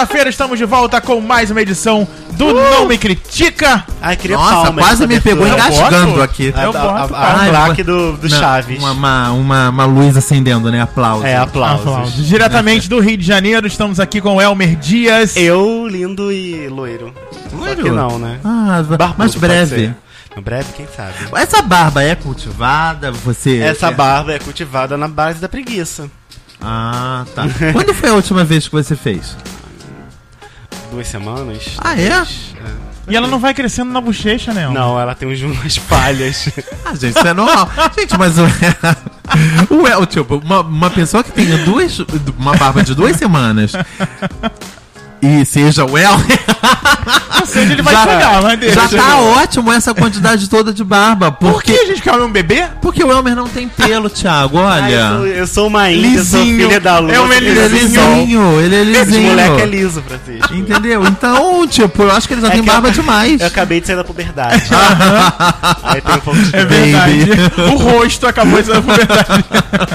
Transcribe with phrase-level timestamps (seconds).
[0.00, 3.84] quarta-feira estamos de volta com mais uma edição do Não Me Critica.
[4.00, 5.68] Ai, queria Nossa, palmas quase me pegou abertura.
[5.68, 6.54] Engasgando aqui.
[6.56, 8.78] Eu a, boto, a, do, do Não, Chaves.
[8.78, 10.80] Uma, uma, uma, uma luz acendendo, né?
[10.80, 11.26] Aplausos.
[11.26, 11.86] É, aplausos.
[11.86, 12.26] Aplausos.
[12.26, 15.36] Diretamente do Rio de Janeiro, estamos aqui com o Elmer Dias.
[15.36, 17.12] Eu, lindo e loiro.
[17.52, 17.76] Loiro?
[17.76, 18.40] Só que não, né?
[18.42, 19.94] Ah, Barbudo, mas breve.
[20.34, 21.12] No breve, quem sabe.
[21.34, 23.12] Essa barba é cultivada?
[23.12, 23.58] Você.
[23.58, 26.10] Essa barba é cultivada na base da preguiça.
[26.58, 27.44] Ah, tá.
[27.72, 29.36] Quando foi a última vez que você fez?
[30.90, 31.76] Duas semanas.
[31.78, 32.08] Ah, é?
[32.08, 32.54] talvez.
[33.08, 34.68] E ela não vai crescendo na bochecha, né?
[34.68, 36.48] Não, ela tem umas falhas.
[36.84, 37.70] Ah, gente, isso é normal.
[37.96, 38.42] gente, mas o.
[39.74, 41.98] o El, tipo, uma, uma pessoa que tenha duas.
[42.38, 43.72] Uma barba de duas semanas.
[45.22, 46.12] E seja o El.
[47.40, 48.88] Ou seja, ele vai chegar, mas deixa.
[48.88, 51.30] Já tá ótimo essa quantidade toda de barba.
[51.30, 52.64] Por que Porque, a gente quer um bebê?
[52.80, 54.58] porque o Elmer não tem pelo, Thiago.
[54.60, 55.28] Ai, eu, sou, Olha.
[55.30, 56.56] eu sou uma índia, Lisinho.
[56.66, 57.12] filha da lua.
[57.12, 59.28] É uma sou Ele é lisinho, ele é Esse lisinho.
[59.28, 60.54] moleque é liso, Francisco.
[60.54, 61.04] Entendeu?
[61.06, 63.40] Então, tipo, eu acho que ele já É tem que eu- barba demais.
[63.40, 64.62] Eu acabei de sair da puberdade.
[65.82, 66.92] Aí tem um pouco de É Baby.
[67.24, 67.30] verdade.
[67.72, 69.44] o rosto acabou de ser verdade.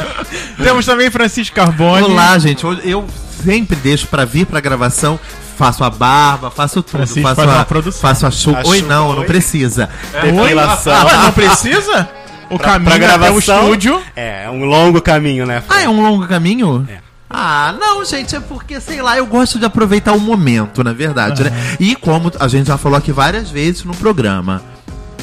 [0.62, 2.04] Temos também Francisco Carbone.
[2.04, 2.64] Olá, gente.
[2.84, 3.06] Eu
[3.46, 5.20] sempre deixo pra vir pra gravação.
[5.58, 6.92] Faço a barba, faço tudo.
[6.92, 8.02] Francisco faço a, uma produção.
[8.02, 8.62] Faço a chuva.
[8.66, 9.26] Oi, não, não oi.
[9.26, 9.90] precisa.
[10.22, 11.06] Depilação.
[11.06, 12.10] Ué, não precisa?
[12.48, 13.64] O Pra- caminho pra até o gravação.
[13.64, 14.00] estúdio.
[14.16, 15.64] É, é um longo caminho, né?
[15.68, 16.88] Ah, é um longo caminho?
[16.88, 17.00] É.
[17.28, 21.44] Ah, não, gente, é porque, sei lá, eu gosto de aproveitar o momento, na verdade,
[21.44, 21.50] né?
[21.80, 24.62] E como a gente já falou aqui várias vezes no programa,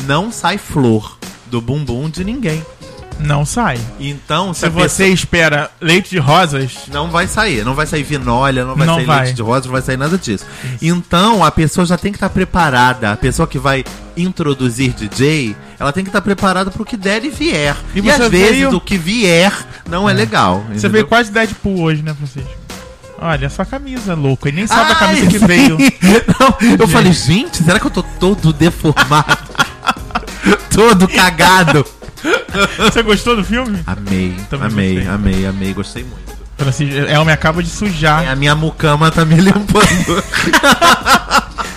[0.05, 2.67] não sai flor do bumbum de ninguém.
[3.23, 3.79] Não sai.
[4.01, 7.87] Então, se, Se a pessoa- você espera leite de rosas, Não vai sair, não vai
[7.87, 9.23] sair vinólia, não vai Não sair vai.
[9.25, 10.45] leite de rosa, não vai sair nada disso.
[10.81, 13.85] Então a pessoa já tem que estar preparada, a pessoa que vai
[14.17, 17.77] introduzir DJ, ela tem que estar preparada pro que der e vier.
[17.95, 19.53] E E, você às vezes veio- o que vier
[19.89, 20.59] não é, legal.
[20.67, 20.91] você entendeu?
[20.91, 22.51] veio quase Deadpool hoje, né, Francisco?
[23.19, 24.49] Olha, essa camisa, louco.
[24.49, 25.79] E nem sabe a Ai, camisa que veio.
[26.41, 29.39] Não, eu falei, gente, será que eu tô todo deformado?
[30.75, 31.87] todo cagado.
[32.79, 33.79] Você gostou do filme?
[33.87, 35.09] Amei, Também amei, gostei.
[35.15, 36.33] amei, amei, gostei muito.
[36.57, 38.25] Francisco, Elmer acaba de sujar.
[38.25, 40.23] É, a minha mucama tá me limpando.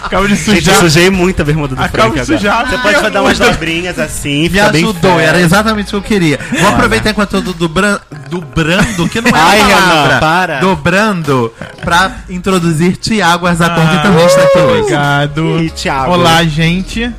[0.03, 0.75] Acaba de Gente, eu sujar.
[0.81, 2.59] sujei muito a bermuda do Acaba Frank de sujar.
[2.59, 2.69] agora.
[2.69, 6.39] Você pode Ah, dar umas dobrinhas assim, Me ajudou, era exatamente o que eu queria.
[6.59, 7.99] Vou aproveitar enquanto eu tô dobran-
[8.29, 10.03] dobrando, que não é Ai, uma palavra.
[10.07, 10.59] Renan, para.
[10.59, 11.51] Dobrando,
[11.83, 14.79] pra introduzir Tiago Arzacon, que também está aqui hoje.
[14.81, 15.59] Obrigado.
[15.63, 16.11] E Thiago?
[16.11, 17.11] Olá, gente.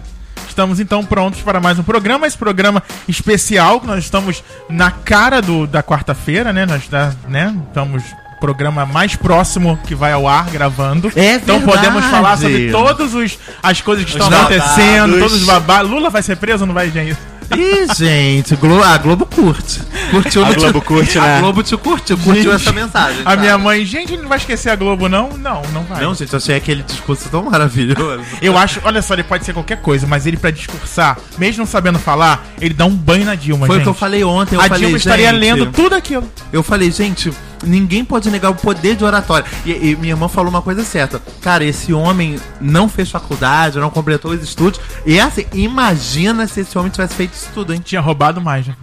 [0.56, 5.42] Estamos então prontos para mais um programa, esse programa especial que nós estamos na cara
[5.42, 6.64] do, da quarta-feira, né?
[6.64, 7.54] Nós tá, né?
[7.68, 8.02] Estamos
[8.40, 11.12] programa mais próximo que vai ao ar gravando.
[11.14, 11.78] É então verdade.
[11.78, 14.56] podemos falar sobre todas os, as coisas que estão babados.
[14.56, 15.90] acontecendo, todos os babados.
[15.90, 17.18] Lula vai ser preso ou não vai, gente?
[17.54, 19.80] Ih, gente, Glo a Globo curte.
[20.10, 21.36] Curtiu A Globo curte, né?
[21.36, 23.20] A Globo te curtiu, curtiu Gente, essa mensagem.
[23.20, 23.42] A sabe?
[23.42, 25.30] minha mãe, gente, não vai esquecer a Globo, não?
[25.36, 26.02] Não, não vai.
[26.02, 28.22] Não, gente, eu achei aquele discurso tão maravilhoso.
[28.40, 31.66] Eu acho, olha só, ele pode ser qualquer coisa, mas ele pra discursar, mesmo não
[31.66, 33.84] sabendo falar, ele dá um banho na Dilma, Foi o gente.
[33.84, 34.54] que eu falei ontem.
[34.56, 36.28] Eu a falei, Dilma estaria gente, lendo tudo aquilo.
[36.52, 37.32] Eu falei, gente,
[37.64, 39.46] ninguém pode negar o poder de oratória.
[39.64, 41.20] E, e minha irmã falou uma coisa certa.
[41.40, 44.80] Cara, esse homem não fez faculdade, não completou os estudos.
[45.04, 47.80] E assim, imagina se esse homem tivesse feito isso tudo, hein?
[47.84, 48.66] Tinha roubado mais.
[48.66, 48.74] né?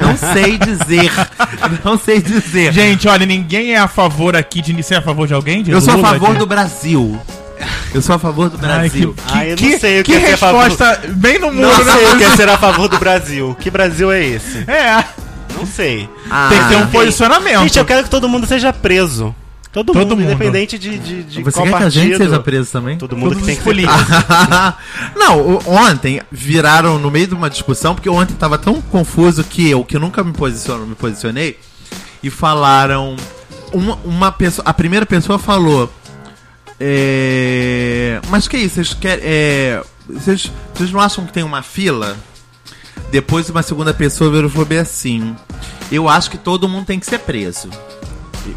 [0.00, 1.10] Não sei dizer.
[1.84, 2.72] não sei dizer.
[2.72, 5.62] Gente, olha, ninguém é a favor aqui de ser a favor de alguém?
[5.62, 7.18] De eu sou a Lula, favor de- do Brasil.
[7.94, 9.14] Eu sou a favor do Ai, que, Brasil.
[9.14, 10.64] que, Ah, eu não que- sei o que que é ser a favor.
[10.64, 11.92] resposta bem no muro, Não né?
[11.92, 13.56] sei o que é ser a favor do Brasil.
[13.60, 14.64] Que Brasil é esse?
[14.68, 15.04] É,
[15.56, 16.08] Não sei.
[16.30, 17.60] Ah, tem que ter um posicionamento.
[17.62, 19.34] Gente, eu quero que todo mundo seja preso.
[19.72, 20.22] Todo, Todo mundo, mundo.
[20.22, 22.02] independente de, de, de Você qual quer que a partido.
[22.04, 22.96] gente seja preso também?
[22.96, 23.88] Todo mundo Todos que tem que ser
[25.18, 29.84] não, ontem viraram no meio de uma discussão, porque ontem tava tão confuso que eu,
[29.84, 31.58] que nunca me posiciono, me posicionei,
[32.22, 33.16] e falaram.
[33.72, 34.64] Uma, uma pessoa.
[34.64, 35.92] A primeira pessoa falou.
[36.78, 38.76] É, mas que isso?
[38.76, 39.24] Vocês querem.
[39.24, 42.16] É, vocês, vocês não acham que tem uma fila?
[43.14, 45.36] Depois uma segunda pessoa virou e falou assim.
[45.88, 47.70] Eu acho que todo mundo tem que ser preso.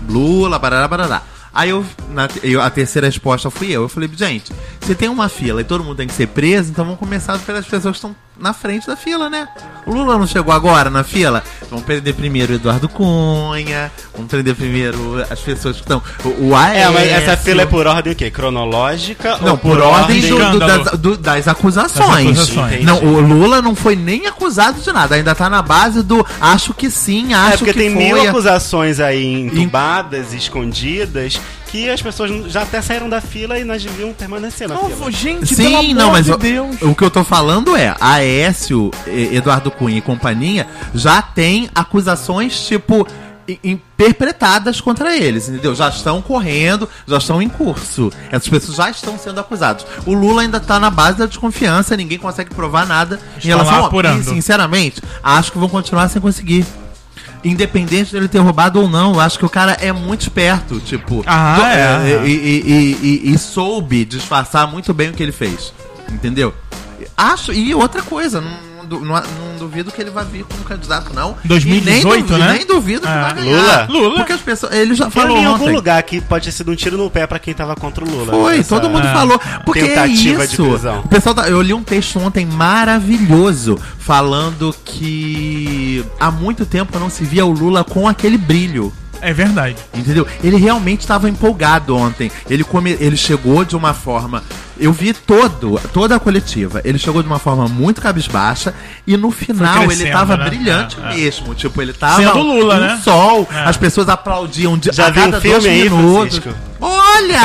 [0.09, 1.21] Lula, barará, barará.
[1.53, 3.83] Aí eu, na, eu- a terceira resposta fui eu.
[3.83, 4.51] Eu falei, gente,
[4.87, 7.65] se tem uma fila e todo mundo tem que ser preso, então vamos começar pelas
[7.65, 9.47] pessoas que estão na frente da fila, né?
[9.85, 11.43] O Lula não chegou agora na fila?
[11.69, 16.01] Vamos prender primeiro o Eduardo Cunha, vamos prender primeiro as pessoas que estão.
[16.23, 18.29] O, o É, mas essa fila é por ordem o quê?
[18.29, 19.37] Cronológica?
[19.41, 22.35] Não, ou por ordem do- do- das, do- das acusações.
[22.37, 22.85] Das acusações.
[22.85, 26.73] Não, o Lula não foi nem acusado de nada, ainda tá na base do acho
[26.73, 28.03] que sim, acho É porque que tem foi.
[28.03, 31.39] mil acusações aí entubadas, escondidas,
[31.69, 35.11] que as pessoas já até saíram da fila e nós deviam permanecer na Não, fila.
[35.11, 36.81] gente, pelo Sim, amor não, mas de o- Deus.
[36.81, 40.65] o que eu tô falando é, Aécio, eh, Eduardo Cunha e companhia
[40.95, 43.05] já tem acusações tipo
[43.63, 45.73] interpretadas contra eles, entendeu?
[45.73, 48.11] Já estão correndo, já estão em curso.
[48.31, 49.85] Essas pessoas já estão sendo acusadas.
[50.05, 53.73] O Lula ainda tá na base da desconfiança, ninguém consegue provar nada em Estão relação
[53.73, 54.19] lá ao apurando.
[54.21, 56.65] E, sinceramente, acho que vão continuar sem conseguir.
[57.49, 61.23] Independente dele ter roubado ou não, eu acho que o cara é muito esperto, tipo,
[61.25, 62.27] Ah, to- é.
[62.27, 62.97] e, e- e-
[63.29, 65.73] e- e soube disfarçar muito bem o que ele fez,
[66.11, 66.53] entendeu?
[67.15, 71.13] Acho, e outra coisa, não du- não- não duvido que ele vai vir como candidato,
[71.13, 71.35] não.
[71.45, 72.53] 2018, E nem duvido, né?
[72.57, 73.21] Nem duvido que É.
[73.21, 73.57] vai ganhar.
[73.57, 73.87] Lula?
[73.89, 74.15] Lula.
[74.17, 76.75] Porque as pessoas, ele já Falou falou em algum lugar que pode ter sido um
[76.75, 78.31] tiro no pé pra quem tava contra o Lula.
[78.33, 79.13] Foi, Essa- todo mundo É.
[79.13, 79.39] falou.
[79.65, 80.63] Porque é isso.
[81.03, 87.09] O pessoal tá- eu li um texto ontem maravilhoso falando que há muito tempo não
[87.09, 88.91] se via o Lula com aquele brilho.
[89.19, 89.75] É verdade.
[89.95, 90.27] Entendeu?
[90.43, 92.31] Ele realmente estava empolgado ontem.
[92.49, 94.43] Ele, come, ele chegou de uma forma.
[94.79, 96.81] Eu vi todo, toda a coletiva.
[96.83, 98.73] Ele chegou de uma forma muito cabisbaixa
[99.05, 100.45] e no final ele estava né?
[100.45, 101.15] brilhante É, é.
[101.15, 101.53] mesmo.
[101.55, 103.01] Tipo, ele tava Sendo Lula, né?
[103.03, 103.47] sol.
[103.51, 103.63] É.
[103.63, 106.37] As pessoas aplaudiam de, Já a viu cada um filme dois aí, minutos.
[106.39, 106.67] Francisco?
[106.79, 107.39] Olha!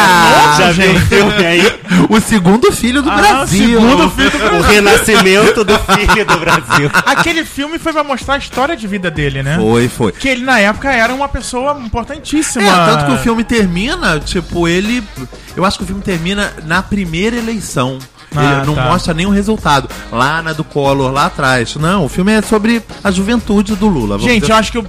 [0.59, 1.63] Já viu o filme aí?
[2.11, 3.81] O segundo filho do Ah, Brasil.
[3.81, 4.59] segundo filho do Brasil.
[4.59, 6.91] O renascimento do filho do Brasil.
[7.07, 9.57] Aquele filme foi pra mostrar a história de vida dele, né?
[9.59, 10.13] Foi, foi.
[10.13, 12.65] Que ele, na época, era uma pessoa importantíssima.
[12.65, 15.03] É, tanto que o filme termina, tipo, ele.
[15.57, 17.99] Eu acho que o filme termina na primeira eleição.
[18.35, 18.85] Ah, ele não tá.
[18.85, 19.91] mostra nenhum resultado.
[20.11, 21.77] Lá na do Collor, lá atrás.
[21.77, 24.19] Não, o filme é sobre a juventude do Lula.
[24.19, 24.83] Gente, dizer eu acho que o,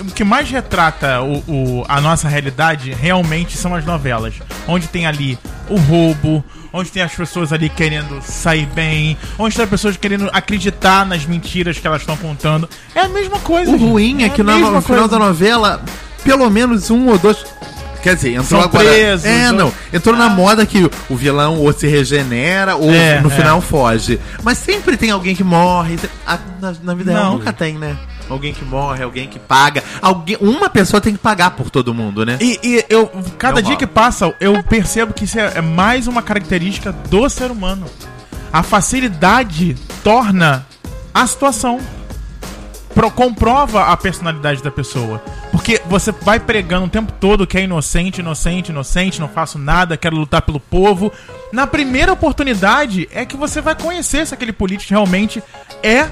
[0.00, 4.34] o que mais retrata o, o- a nossa realidade realmente são as novelas.
[4.66, 5.38] Onde tem ali
[5.68, 10.28] o roubo, onde tem as pessoas ali querendo sair bem, onde tem as pessoas querendo
[10.32, 12.68] acreditar nas mentiras que elas estão contando.
[12.96, 13.70] É a mesma coisa.
[13.70, 15.80] O ruim é, que a no, no final da novela,
[16.24, 17.44] pelo menos um ou dois.
[18.02, 18.84] Quer dizer, entrou São agora.
[18.84, 19.72] presos, é, não.
[19.92, 23.34] Entrou na moda que o vilão ou se regenera ou É, no é.
[23.34, 24.18] final foge.
[24.42, 25.98] Mas sempre tem alguém que morre.
[26.60, 27.96] Na, na vida real nunca tem, né?
[28.28, 29.84] Alguém que morre, alguém que paga.
[30.00, 32.38] Alguém, uma pessoa tem que pagar por todo mundo, né?
[32.40, 36.06] E, e eu, cada Não dia que passa, eu percebo que isso é, é mais
[36.06, 37.86] uma característica do ser humano.
[38.52, 40.66] A facilidade torna
[41.14, 41.78] a situação.
[42.94, 45.22] Pro, comprova a personalidade da pessoa.
[45.50, 49.96] Porque você vai pregando o tempo todo que é inocente, inocente, inocente, não faço nada,
[49.96, 51.10] quero lutar pelo povo.
[51.52, 55.42] Na primeira oportunidade é que você vai conhecer se aquele político realmente
[55.82, 56.08] é,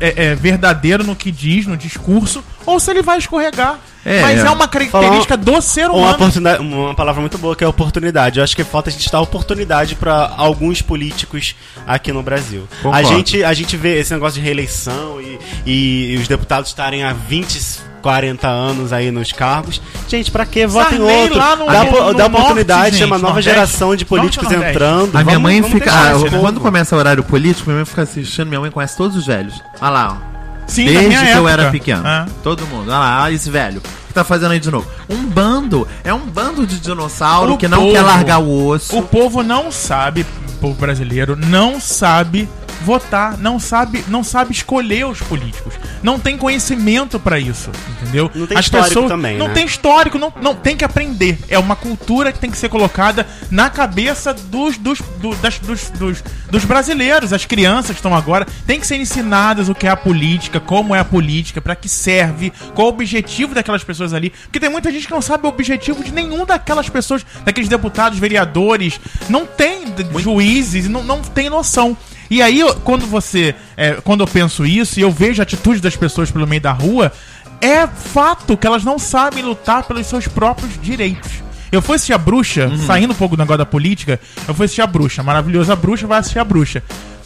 [0.00, 3.78] é- é verdadeiro no que diz, no discurso, ou se ele vai escorregar.
[4.06, 4.46] É, Mas é.
[4.46, 6.14] é uma característica do ser Uma, humano.
[6.16, 8.38] oportunidade, uma palavra muito boa que é oportunidade.
[8.38, 11.56] Eu acho que falta a gente dar oportunidade pra alguns políticos
[11.86, 12.68] aqui no Brasil.
[12.92, 17.14] A gente, a gente vê esse negócio de reeleição e, e os deputados estarem há
[17.14, 17.58] 20,
[18.02, 19.80] 40 anos aí nos cargos.
[20.06, 21.38] Gente, pra que votem em Sarney outro?
[21.38, 23.50] lá no- dá no- po- no dá norte, oportunidade, tem uma gente, nova Nordeste.
[23.50, 25.16] geração de políticos entrando.
[25.16, 25.90] A minha Vamos- mãe vamos fica.
[25.90, 28.48] ah, quando começa o horário político, minha mãe fica assistindo.
[28.48, 29.62] Minha mãe conhece todos os velhos.
[29.80, 30.33] Olha lá, ó.
[30.66, 31.50] Sim, Desde que eu época.
[31.50, 32.06] era pequeno.
[32.06, 32.26] É.
[32.42, 32.88] Todo mundo.
[32.90, 33.78] Olha lá, olha esse velho.
[33.78, 34.86] O que tá fazendo aí de novo?
[35.08, 35.86] Um bando.
[36.02, 38.96] É um bando de dinossauro O que não povo- quer largar o osso.
[38.98, 42.48] O povo não sabe, o povo brasileiro não sabe
[42.84, 45.74] votar, não sabe, não sabe escolher os políticos.
[46.02, 47.70] Não tem conhecimento pra isso,
[48.02, 48.30] entendeu?
[48.34, 49.54] Não tem histórico também, Não né?
[49.54, 51.38] tem histórico, não, não tem que aprender.
[51.48, 55.88] É uma cultura que tem que ser colocada na cabeça dos dos, do- das- dos,
[55.90, 57.32] dos, dos brasileiros.
[57.32, 60.94] As crianças que estão agora têm que ser ensinadas o que é a política, como
[60.94, 64.30] é a política, pra que serve, qual o objetivo daquelas pessoas ali.
[64.30, 68.18] Porque tem muita gente que não sabe o objetivo de nenhum daquelas pessoas, daqueles deputados,
[68.18, 69.84] vereadores, não tem
[70.18, 71.96] juízes, não, não tem noção.
[72.30, 73.54] E aí, eu- quando você.
[73.76, 76.72] é, quando eu penso isso e eu vejo a atitude das pessoas pelo meio da
[76.72, 77.12] rua,
[77.60, 81.30] é fato que elas não sabem lutar pelos seus próprios direitos.
[81.72, 84.82] Eu fui assistir a bruxa, saindo um pouco do negócio da política, eu fui assistir
[84.82, 85.22] a bruxa.
[85.22, 86.82] Maravilhosa bruxa, vai assistir a bruxa.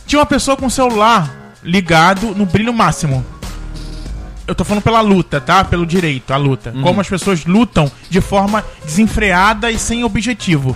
[0.07, 3.25] Tinha uma pessoa com o celular ligado no brilho máximo.
[4.47, 5.63] Eu tô falando pela luta, tá?
[5.63, 6.73] Pelo direito, a luta.
[6.83, 10.75] Como as pessoas lutam de forma desenfreada e sem objetivo.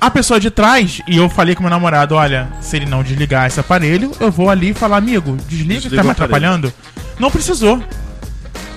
[0.00, 3.46] A pessoa de trás, e eu falei com meu namorado, olha, se ele não desligar
[3.48, 6.72] esse aparelho, eu vou ali e falar, amigo, desliga, que Desliga tá me atrapalhando.
[7.18, 7.82] Não precisou.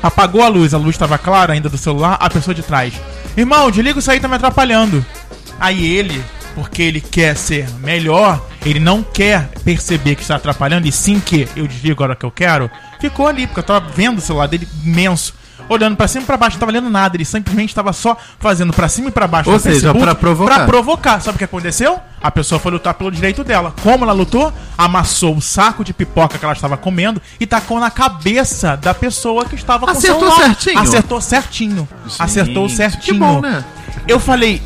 [0.01, 2.93] Apagou a luz, a luz estava clara ainda do celular, a pessoa de trás.
[3.37, 5.05] Irmão, desliga isso aí, tá me atrapalhando.
[5.59, 6.23] Aí ele,
[6.55, 11.47] porque ele quer ser melhor, ele não quer perceber que está atrapalhando, e sim que
[11.55, 14.47] eu desligo a hora que eu quero, ficou ali, porque eu tava vendo o celular
[14.47, 15.35] dele imenso.
[15.69, 18.73] Olhando pra cima e pra baixo, não tava lendo nada, ele simplesmente tava só fazendo
[18.73, 20.55] pra cima e pra baixo Ou no seja, Facebook pra provocar.
[20.55, 21.21] pra provocar.
[21.21, 21.99] Sabe o que aconteceu?
[22.21, 23.73] A pessoa foi lutar pelo direito dela.
[23.81, 24.51] Como ela lutou?
[24.77, 29.45] Amassou o saco de pipoca que ela estava comendo e tacou na cabeça da pessoa
[29.45, 30.45] que estava com Acertou o celular.
[30.45, 30.79] certinho?
[30.79, 31.89] Acertou certinho.
[32.19, 33.01] Acertou Gente, certinho.
[33.01, 33.63] que bom, né?
[34.07, 34.61] Eu falei,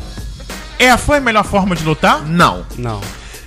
[0.78, 2.22] é, foi a melhor forma de lutar?
[2.26, 2.64] Não.
[2.76, 3.00] Não.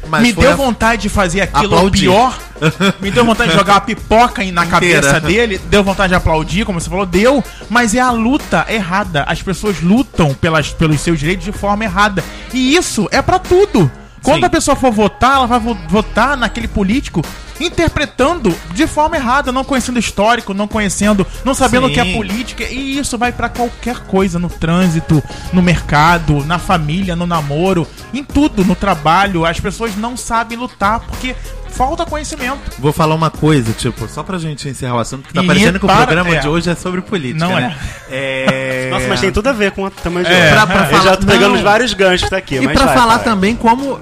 [0.09, 2.01] Mas me deu a- vontade de fazer aquilo Aplaudir.
[2.01, 2.37] pior.
[2.99, 4.67] me deu vontade de jogar uma pipoca na Inteira.
[4.69, 5.57] cabeça dele.
[5.69, 7.05] Deu vontade de aplaudir, como você falou.
[7.05, 7.43] Deu.
[7.69, 9.23] Mas é a luta errada.
[9.27, 12.23] As pessoas lutam pelas, pelos seus direitos de forma errada.
[12.53, 13.89] E isso é pra tudo.
[14.21, 14.45] Quando Sim.
[14.45, 17.21] a pessoa for votar, ela vai vo- votar naquele político
[17.59, 22.13] interpretando de forma errada, não conhecendo histórico, não conhecendo, não sabendo o que é Sim.
[22.13, 22.63] política.
[22.63, 25.21] E isso vai pra qualquer coisa, no trânsito,
[25.53, 29.45] no mercado, na família, no namoro, em tudo, no trabalho.
[29.45, 31.35] As pessoas não sabem lutar porque
[31.69, 32.59] falta conhecimento.
[32.79, 35.79] Vou falar uma coisa, tipo, só pra gente encerrar o assunto, que tá E parecendo
[35.79, 36.39] que para- o programa é.
[36.39, 37.75] de hoje é sobre política, Não né?
[38.09, 38.89] É.
[38.91, 40.65] Nossa, mas tem tudo a ver com o tamanho de É, obra.
[40.65, 41.55] pra, pra Eu falar, já tô pegando não.
[41.55, 43.23] os vários ganchos daqui, E mas pra vai, falar vai.
[43.23, 43.99] também como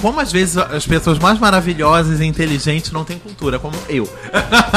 [0.00, 4.08] como às vezes as pessoas mais maravilhosas e inteligentes não têm cultura, como eu.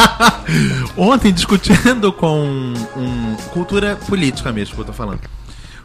[0.98, 5.22] Ontem discutindo com um, cultura política mesmo que eu tô falando.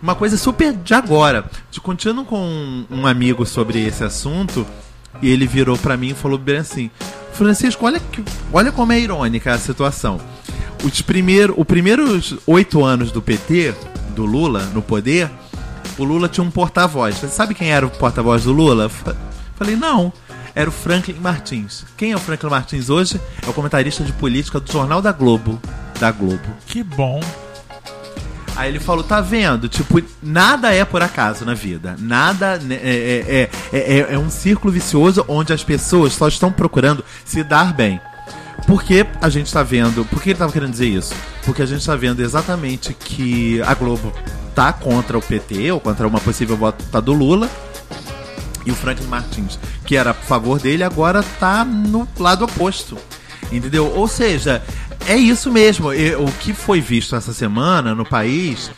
[0.03, 1.51] Uma coisa super de agora.
[1.71, 4.67] Discutindo com um, um amigo sobre esse assunto,
[5.23, 6.91] e ele virou pra mim e falou bem assim:
[7.33, 10.21] Francisco, olha, que, olha como é irônica a situação.
[10.85, 13.75] Os primeiros oito anos do PT,
[14.15, 15.31] do Lula, no poder,
[15.99, 17.17] o Lula tinha um porta-voz.
[17.17, 18.89] Você sabe quem era o porta-voz do Lula?
[18.89, 19.15] Fa-
[19.57, 20.13] Falei, não.
[20.55, 21.85] Era o Franklin Martins.
[21.97, 23.21] Quem é o Franklin Martins hoje?
[23.47, 25.61] É o comentarista de política do Jornal da Globo.
[26.01, 26.41] Da Globo.
[26.67, 27.21] Que bom.
[28.55, 29.69] Aí ele falou, tá vendo?
[29.69, 31.95] Tipo, nada é por acaso na vida.
[31.99, 36.51] Nada né, é, é, é, é, é um círculo vicioso onde as pessoas só estão
[36.51, 38.01] procurando se dar bem.
[38.67, 40.05] Porque a gente tá vendo.
[40.07, 41.15] Por que ele tava querendo dizer isso?
[41.45, 44.13] Porque a gente tá vendo exatamente que a Globo
[44.55, 47.51] tá contra o PT, ou contra uma possível volta do Lula.
[48.65, 52.99] E o Franklin Martins, que era a favor dele, agora tá no lado oposto.
[53.53, 53.93] Entendeu?
[53.95, 54.61] Ou seja,
[55.07, 55.91] é isso mesmo.
[55.91, 58.73] O que foi visto essa semana no país,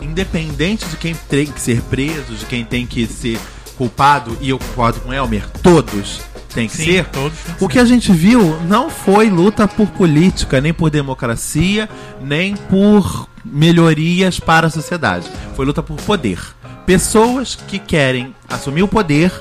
[0.00, 3.40] independente de quem tem que ser preso, de quem tem que ser
[3.76, 6.20] culpado, e eu concordo com Elmer, todos
[6.52, 7.06] têm que Sim, ser.
[7.06, 11.88] todos O que a gente viu não foi luta por política, nem por democracia,
[12.20, 15.28] nem por melhorias para a sociedade.
[15.54, 16.38] Foi luta por poder.
[16.86, 19.32] Pessoas que querem assumir o poder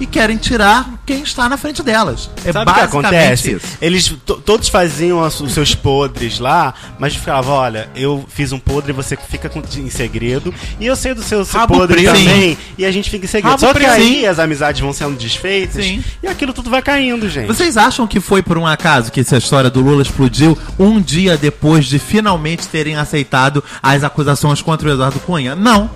[0.00, 2.30] e querem tirar quem está na frente delas.
[2.44, 3.52] É Sabe o que acontece?
[3.52, 3.66] isso.
[3.80, 8.58] Eles to- todos faziam as- os seus podres lá, mas ficava, olha, eu fiz um
[8.58, 12.12] podre, você fica com- em segredo, e eu sei do seu, seu podre preso.
[12.16, 13.50] também, e a gente fica em segredo.
[13.50, 16.02] Rabo Só que aí as amizades vão sendo desfeitas Sim.
[16.22, 17.46] e aquilo tudo vai caindo, gente.
[17.46, 21.36] Vocês acham que foi por um acaso que essa história do Lula explodiu um dia
[21.36, 25.54] depois de finalmente terem aceitado as acusações contra o Eduardo Cunha?
[25.54, 25.90] Não.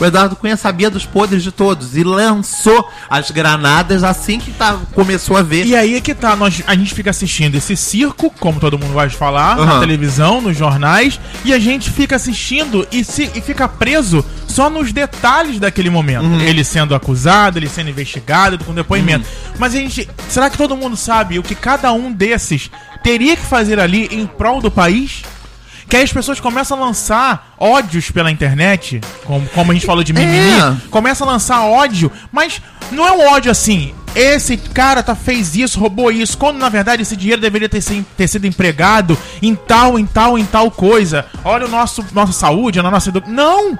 [0.00, 4.78] O Eduardo Cunha sabia dos podres de todos e lançou as granadas assim que tá,
[4.94, 5.66] começou a ver.
[5.66, 8.92] E aí é que tá, nós, a gente fica assistindo esse circo, como todo mundo
[8.92, 9.80] vai falar, na Aham.
[9.80, 14.92] televisão, nos jornais, e a gente fica assistindo e, se, e fica preso só nos
[14.92, 16.24] detalhes daquele momento.
[16.24, 16.40] Uhum.
[16.40, 19.26] Ele sendo acusado, ele sendo investigado, com depoimento.
[19.26, 19.54] Uhum.
[19.58, 20.08] Mas a gente.
[20.28, 22.70] Será que todo mundo sabe o que cada um desses
[23.02, 25.22] teria que fazer ali em prol do país?
[25.90, 30.04] Que aí as pessoas começam a lançar ódios pela internet, como, como a gente falou
[30.04, 30.76] de mimimi, É.
[30.88, 33.92] começa a lançar ódio, mas não é um ódio assim.
[34.14, 38.04] Esse cara tá, fez isso, roubou isso, quando na verdade esse dinheiro deveria ter, se-
[38.16, 41.26] ter sido empregado em tal, em tal, em tal coisa.
[41.44, 43.22] Olha o nosso nossa saúde, a nossa edu...
[43.26, 43.76] Não!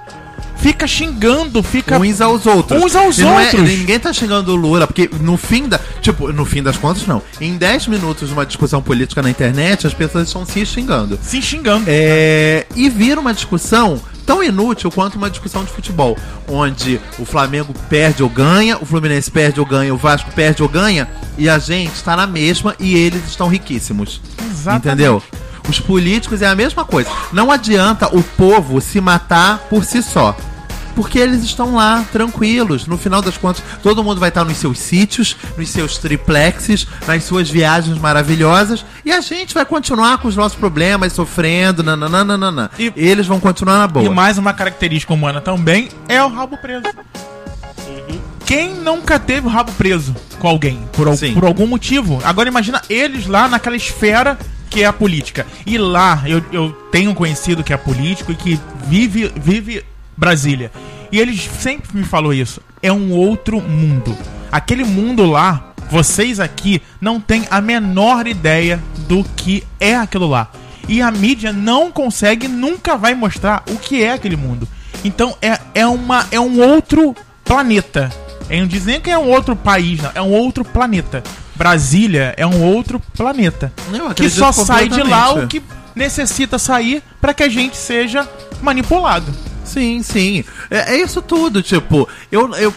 [0.60, 1.98] Fica xingando, fica.
[1.98, 2.82] Uns aos outros.
[2.82, 3.62] Uns aos E não é- outros.
[3.68, 5.80] ninguém tá xingando o Lula, porque no fim da.
[6.02, 7.22] Tipo, no fim das contas, não.
[7.40, 11.18] Em 10 minutos de uma discussão política na internet, as pessoas estão se xingando.
[11.22, 11.84] Se xingando.
[11.86, 17.74] É, e vira uma discussão tão inútil quanto uma discussão de futebol, onde o Flamengo
[17.88, 21.58] perde ou ganha, o Fluminense perde ou ganha, o Vasco perde ou ganha, e a
[21.58, 24.20] gente está na mesma e eles estão riquíssimos.
[24.50, 24.86] Exatamente.
[24.86, 25.22] Entendeu?
[25.68, 27.10] Os políticos é a mesma coisa.
[27.32, 30.36] Não adianta o povo se matar por si só.
[31.00, 32.86] Porque eles estão lá, tranquilos.
[32.86, 37.24] No final das contas, todo mundo vai estar nos seus sítios, nos seus triplexes, nas
[37.24, 38.84] suas viagens maravilhosas.
[39.02, 42.70] E a gente vai continuar com os nossos problemas, sofrendo, nananana.
[42.78, 44.04] E- Eles vão continuar na boa.
[44.04, 46.84] E mais uma característica humana também é o rabo preso.
[48.44, 51.32] Quem nunca teve o rabo preso com alguém, por, Sim.
[51.32, 52.20] por algum motivo?
[52.24, 54.36] Agora imagina eles lá naquela esfera
[54.68, 55.46] que é a política.
[55.64, 59.82] E lá, eu, eu tenho conhecido que é político e que vive, vive
[60.20, 60.70] Brasília.
[61.10, 62.60] E ele sempre me falou isso.
[62.82, 64.14] É um outro mundo.
[64.52, 70.50] Aquele mundo lá, vocês aqui não têm a menor ideia do que é aquilo lá.
[70.86, 74.68] E a mídia não consegue, nunca vai mostrar o que é aquele mundo.
[75.02, 78.10] Então é, é, uma, é um outro planeta.
[78.50, 78.68] É, não
[79.00, 80.10] que é um outro país, não.
[80.14, 81.22] É um outro planeta.
[81.54, 83.72] Brasília é um outro planeta.
[83.90, 85.62] Eu Que só sai de lá o que
[85.94, 88.28] necessita sair para que a gente seja
[88.60, 89.32] manipulado.
[89.72, 90.44] Sim, sim.
[90.70, 92.74] É, é isso tudo, tipo, eu, eu.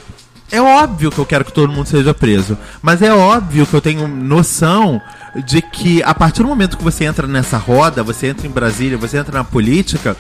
[0.52, 2.58] É óbvio que eu quero que todo mundo seja preso.
[2.82, 5.02] Mas é óbvio que eu tenho noção
[5.46, 8.96] de que a partir do momento que você entra nessa roda, você entra em Brasília,
[8.98, 10.16] você entra na política,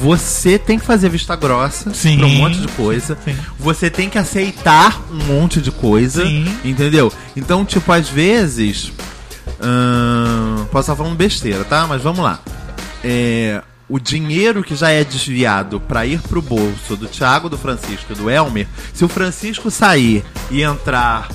[0.00, 2.18] você tem que fazer vista grossa Sim.
[2.18, 3.16] pra um monte de coisa.
[3.24, 3.36] Sim.
[3.58, 6.24] Você tem que aceitar um monte de coisa.
[6.24, 6.52] Sim.
[6.64, 7.12] Entendeu?
[7.36, 8.92] Então, tipo, às vezes.
[9.60, 11.86] ahn, posso estar falando besteira, tá?
[11.86, 12.40] Mas vamos lá.
[13.04, 18.12] É, o dinheiro que já é desviado pra ir pro bolso do Thiago, do Francisco
[18.12, 21.28] e do Elmer, se o Francisco sair e entrar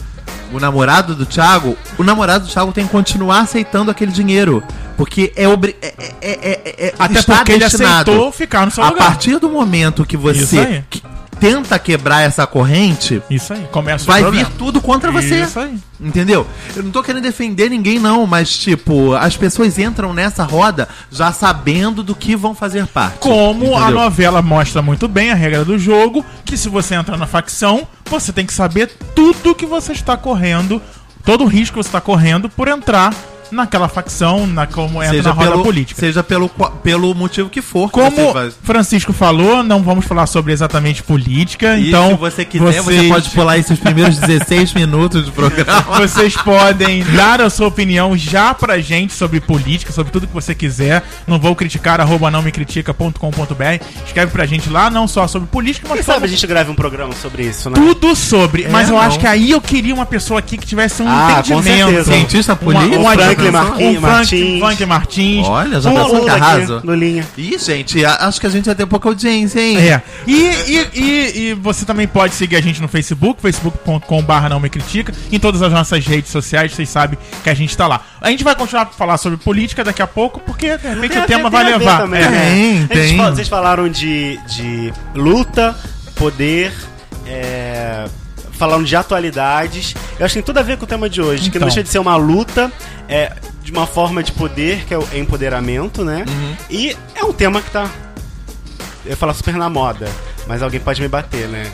[0.52, 4.62] o namorado do Thiago, o namorado do Thiago tem que continuar aceitando aquele dinheiro.
[4.98, 8.84] Porque é, obri é, é, é, é- é- Até porque ele aceitou ficar no seu
[8.84, 9.08] A lugar.
[9.08, 11.02] partir do momento que você que-
[11.42, 15.42] tenta quebrar essa corrente, Isso aí, começa vai vir tudo contra você.
[15.42, 15.76] Isso aí.
[16.00, 16.46] Entendeu?
[16.76, 21.32] Eu não tô querendo defender ninguém, não, mas, tipo, as pessoas entram nessa roda já
[21.34, 23.18] sabendo do que vão fazer parte.
[23.20, 24.02] Como a entendeu?
[24.02, 28.32] novela mostra muito bem a regra do jogo, que se você entrar na facção, você
[28.32, 30.80] tem que saber tudo que você está correndo,
[31.26, 33.14] todo o risco que você está correndo por entrar
[33.52, 36.00] naquela facção, na como entra seja na roda pelo, política.
[36.00, 37.88] Seja pelo, pelo motivo que for.
[37.88, 42.16] que Como você vai- Francisco falou, não vamos falar sobre exatamente política, E então se
[42.16, 45.82] você quiser, você vocês- pode pular esses primeiros 16 minutos de programa.
[46.00, 50.54] Vocês podem dar a sua opinião já pra gente sobre política, sobre tudo que você
[50.56, 51.04] quiser.
[51.28, 53.84] Não vou criticar, arroba não me critica.com.br.
[54.06, 56.72] Escreve pra gente lá, não só sobre política, mas Quem sobre sabe a gente grave
[56.72, 57.76] um programa sobre isso, né?
[57.76, 58.68] tudo sobre.
[58.70, 59.02] mas eu não.
[59.02, 61.86] acho que aí eu queria uma pessoa aqui que tivesse um Ah, com entendimento.
[61.88, 62.12] certeza.
[62.12, 62.96] Cientista político.
[62.96, 63.12] uma- um
[63.50, 64.60] Marquinhos- Frank- Martins.
[64.60, 65.48] Frank Martins.
[65.48, 66.82] Olha, já Um- que Lula aqui, arraso?
[66.84, 67.26] Lulinha.
[67.38, 69.78] Ih, gente, acho que a gente vai ter pouca audiência, hein?
[69.80, 70.02] É.
[70.28, 74.70] E, e, e, e você também pode seguir a gente no Facebook, facebook.com.br não me
[74.70, 75.14] critica.
[75.32, 78.02] Em todas as nossas redes sociais, vocês sabem que a gente tá lá.
[78.20, 81.24] A gente vai continuar a falar sobre política daqui a pouco, porque de repente Tem
[81.24, 81.98] o tema ver- vai tem a ver levar.
[82.02, 82.30] também, É.
[82.30, 82.88] né?
[82.88, 83.18] Tem, tem.
[83.18, 85.76] fal- Vocês falaram de, de luta,
[86.16, 86.74] poder,
[87.26, 88.06] é,
[88.62, 89.96] falaram de atualidades.
[90.20, 91.62] Eu acho que tem tudo a ver com o tema de hoje, que Então.
[91.62, 92.72] não deixa de ser uma luta,
[93.10, 96.24] é, de uma forma de poder, que é o empoderamento, né?
[96.28, 96.56] Uhum.
[96.70, 97.90] E é um tema que tá.
[99.04, 100.08] Eu ia falar super na moda,
[100.48, 101.66] mas alguém pode me bater, né?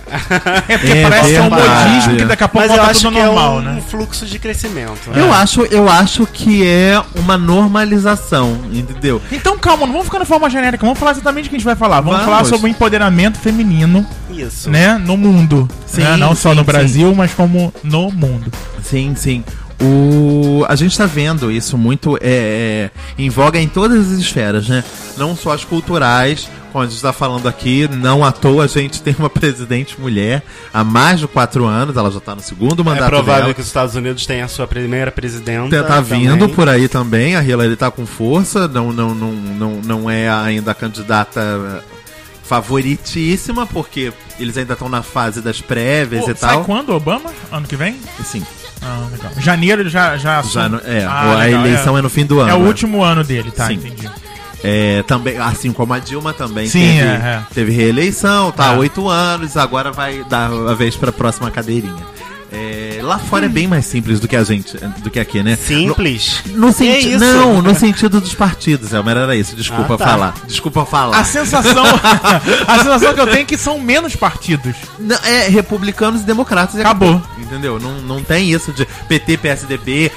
[0.68, 1.90] É porque É parece ser um verdade.
[1.90, 3.84] modismo que daqui a pouco mas eu volta acho tudo que normal, é um né?
[3.90, 5.10] fluxo de crescimento.
[5.10, 5.22] né?
[5.22, 9.22] Eu, acho, eu acho que é uma normalização, entendeu?
[9.32, 11.66] Então calma, não vamos ficar na forma genérica, vamos falar exatamente o que a gente
[11.66, 12.02] vai falar.
[12.02, 12.26] Vamos, Vamos.
[12.26, 14.70] falar sobre o empoderamento feminino, Isso.
[14.70, 15.68] né, no mundo.
[15.86, 16.18] Sim, né?
[16.18, 16.66] Não só sim, no sim.
[16.66, 18.52] Brasil, mas como no mundo.
[18.84, 19.44] Sim, sim.
[19.80, 20.66] O...
[20.68, 24.84] A gente tá vendo isso muito é, é, em voga em todas as esferas, né?
[25.18, 29.02] Não só as culturais, como a gente tá falando aqui, não à toa a gente
[29.04, 32.86] tem uma presidente mulher há mais de quatro anos, ela já tá no segundo É
[32.86, 33.54] mandato provável dela.
[33.54, 35.84] que os Estados Unidos tenham a sua primeira presidenta.
[35.84, 36.56] Tá, tá vindo também.
[36.56, 40.72] por aí também, a Hillary tá com força, não, não, não, não, não é ainda
[40.72, 41.82] a candidata eh,
[42.44, 46.64] favoritíssima, porque eles ainda estão na fase das prévias Pô, e sai tal.
[46.66, 47.32] quando, Obama?
[47.52, 47.96] Ano que vem?
[48.24, 48.44] Sim,
[48.82, 49.32] Ah, legal.
[49.40, 52.40] Janeiro ele já já, já no- é, Ah, a legal, eleição é, no fim do
[52.40, 52.50] ano.
[52.50, 52.68] É o né?
[52.68, 53.68] último ano dele, tá?
[53.68, 53.74] Sim.
[53.76, 54.10] Entendi.
[54.64, 57.42] É, também, assim como a Dilma também Sim, teve, é, é.
[57.54, 58.78] teve reeleição, tá, É.
[58.78, 62.04] oito anos, agora vai dar a vez pra próxima cadeirinha.
[62.52, 65.56] É, lá fora é bem mais simples do que a gente, do que aqui, né?
[65.58, 66.42] Simples.
[66.48, 67.20] No, no senti- É isso.
[67.20, 69.56] Não, no sentido dos partidos, Elmer, era isso.
[69.56, 70.08] Desculpa Ah, tá.
[70.08, 70.34] falar.
[70.48, 71.18] Desculpa falar.
[71.20, 71.84] A sensação,
[72.68, 74.76] a sensação que eu tenho é que são menos partidos.
[74.98, 77.22] Não, é republicanos e democratas e Acabou.
[77.38, 77.80] Entendeu?
[77.80, 80.12] Não, não tem isso de PT, PSDB,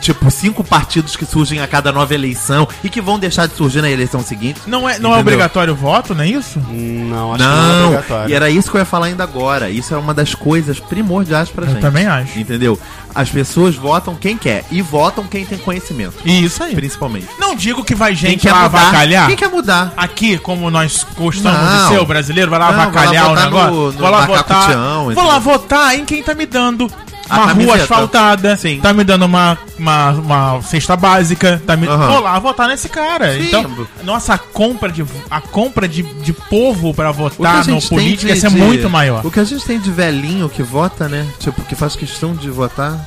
[0.00, 3.80] tipo, cinco partidos que surgem a cada nova eleição e que vão deixar de surgir
[3.82, 4.60] na eleição seguinte.
[4.66, 6.58] Não é, não é obrigatório o voto, não é isso?
[6.60, 8.30] Não, acho que não é Não, obrigatório.
[8.30, 9.70] e era isso que eu ia falar ainda agora.
[9.70, 11.82] Isso é uma das coisas primordiais pra Eu gente.
[11.82, 12.38] também acho.
[12.38, 12.78] Entendeu?
[13.14, 16.74] As pessoas votam quem quer e votam quem tem conhecimento, Isso aí.
[16.74, 17.26] principalmente.
[17.38, 18.78] Não digo que vai gente lá mudar?
[18.80, 19.26] avacalhar.
[19.26, 19.92] Quem quer mudar?
[19.96, 21.82] Aqui, como nós gostamos Não.
[21.82, 23.70] de ser, o brasileiro vai lá Não, vai lá avacalhar o negócio.
[23.70, 24.70] no- no vou lá votar.
[25.14, 26.90] Vou lá votar em quem tá me dando
[27.36, 27.82] uma rua camiseta.
[27.82, 28.56] asfaltada.
[28.56, 28.80] Sim.
[28.80, 31.62] Tá me dando uma, uma, uma cesta básica.
[31.66, 31.86] Tá me...
[31.86, 32.08] Aham.
[32.08, 33.32] Vou lá votar nesse cara.
[33.34, 33.46] Sim.
[33.48, 37.66] Então, nossa, a compra de, a compra de, de povo pra O que a votar
[37.66, 39.24] no de- ia ser de- muito maior.
[39.26, 41.26] O que a gente tem de velhinho que vota, né?
[41.38, 42.98] Tipo, que faz questão de votar.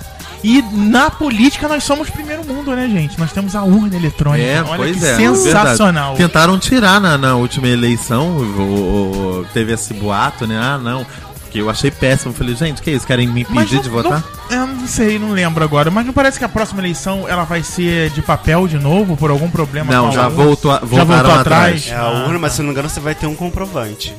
[0.43, 3.19] E na política nós somos primeiro mundo, né, gente?
[3.19, 4.43] Nós temos a urna eletrônica.
[4.43, 5.15] É, Olha pois que é.
[5.15, 6.15] sensacional.
[6.15, 6.17] verdade.
[6.17, 10.59] Tentaram tirar na, na última eleição, o- o- teve esse boato, né?
[10.59, 11.05] Ah, não.
[11.51, 12.33] Que eu achei péssimo.
[12.33, 13.05] Falei, gente, que isso?
[13.05, 14.23] Querem me impedir não- de votar?
[14.49, 15.91] Não, eu não sei, não lembro agora.
[15.91, 19.29] Mas não parece que a próxima eleição ela vai ser de papel de novo por
[19.29, 19.91] algum problema?
[19.93, 21.39] Não, já voltou, a- Já voltou atrás.
[21.41, 21.87] atrás?
[21.89, 24.15] É a urna, mas se não me engano, você vai ter um comprovante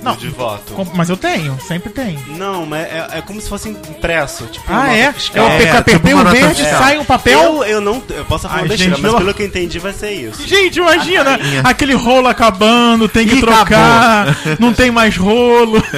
[0.00, 0.14] Não.
[0.14, 0.74] de voto.
[0.74, 2.20] Com- Mas eu tenho, sempre tenho.
[2.38, 4.44] Não, mas é, é como se fosse impresso.
[4.46, 5.12] Tipo, Ah, é?
[5.12, 5.44] fiscal.
[5.44, 6.78] Eu É, apertei tipo uma o verde, fiscal.
[6.78, 7.40] sai um papel.
[7.40, 8.00] Eu, eu não.
[8.10, 10.46] Eu posso falar Ai, besteira, gente, mas pelo- pelo que eu entendi vai ser isso.
[10.46, 15.82] Gente, imagina, aquele rolo acabando, tem que Ih, trocar, não tem mais rolo.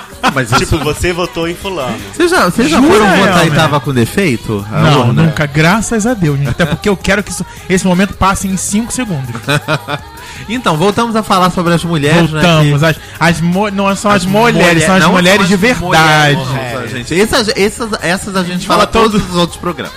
[0.34, 1.96] Mas Tipo, isso- você votou em fulano.
[2.14, 4.64] Vocês já, vocês já foram votar e tava com defeito?
[4.72, 5.22] A Não, urna?
[5.24, 6.50] nunca, graças a Deus, gente.
[6.50, 9.30] Até porque eu quero que isso- esse momento passe em 5 segundos.
[10.48, 12.80] Então, voltamos a falar sobre as mulheres, Voltamos.
[12.80, 12.88] né?
[12.88, 12.96] As,
[13.36, 16.36] as mo- não são as, que- mulheres, são as não mulheres de as verdade.
[16.36, 16.88] mulheres, É.
[16.88, 17.20] gente.
[17.20, 19.92] Essas, essas, essas a gente fala Fala todos os outros programas.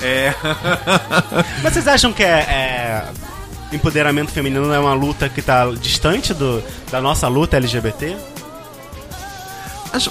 [0.00, 0.32] É.
[1.62, 3.04] Mas vocês acham que é, é,
[3.72, 8.16] empoderamento feminino é uma luta que tá distante do, da nossa luta LGBT?
[9.92, 10.10] Acho-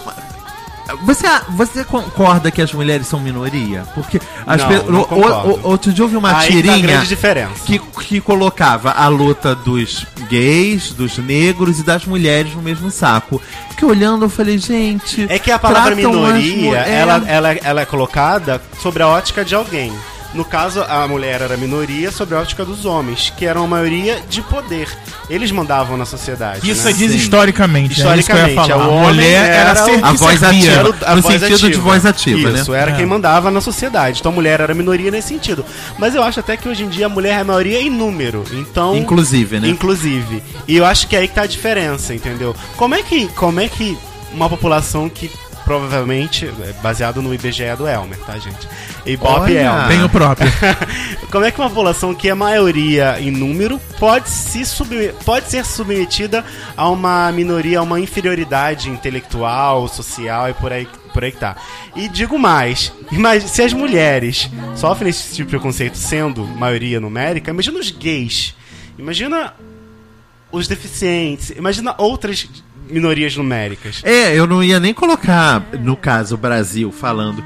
[1.04, 3.84] Você, você concorda que as mulheres são minoria?
[3.94, 7.64] Porque as Não, pe- não o- o- outro dia vi uma Aí tá tirinha diferença.
[7.64, 13.40] que, que colocava a luta dos gays, dos negros e das mulheres no mesmo saco.
[13.78, 15.28] Que olhando eu falei, gente.
[15.30, 16.96] É que a palavra as minoria, é.
[16.96, 19.94] ela, ela, ela é colocada sobre a ótica de alguém.
[20.34, 24.22] No caso, a mulher era minoria sobre a ótica dos homens, que eram a maioria
[24.30, 24.88] de poder.
[25.28, 26.70] Eles mandavam na sociedade.
[26.70, 26.92] Isso né?
[26.92, 27.18] é diz Sim.
[27.18, 28.00] historicamente.
[28.02, 28.78] é isso que eu ia Historicamente, falar.
[28.78, 30.72] o a homem mulher era, era ser, A que voz ativa.
[30.72, 32.60] Era a No voz sentido de voz ativa, né?
[32.62, 32.96] Isso, era É.
[32.96, 34.20] quem mandava na sociedade.
[34.20, 35.66] Então a mulher era minoria nesse sentido.
[35.98, 38.44] Mas eu acho até que hoje em dia a mulher é a maioria em número.
[38.52, 38.96] Então.
[38.96, 39.68] Inclusive, né?
[39.68, 40.44] Inclusive.
[40.68, 42.56] E eu acho que é aí que tá a diferença, entendeu?
[42.78, 43.98] Como é que, como é que
[44.32, 45.32] uma população que
[45.70, 48.68] provavelmente, é baseado no IBGE do Elmer, tá, gente?
[49.06, 49.60] Ibope Olha!
[49.62, 49.88] Elmer.
[49.88, 50.52] Tem o próprio.
[51.30, 55.64] Como é que uma população que é maioria em número pode, se sub- pode ser
[55.64, 56.44] submetida
[56.76, 61.56] a uma minoria, a uma inferioridade intelectual, social e por aí, por aí que tá.
[61.96, 67.52] E digo mais, mas se as mulheres sofrem esse tipo de preconceito sendo maioria numérica,
[67.52, 68.56] imagina os gays,
[68.98, 69.54] imagina
[70.52, 72.50] os deficientes, imagina outras
[72.90, 74.02] minorias numéricas.
[74.04, 77.44] É, eu não ia nem colocar, no caso, o Brasil falando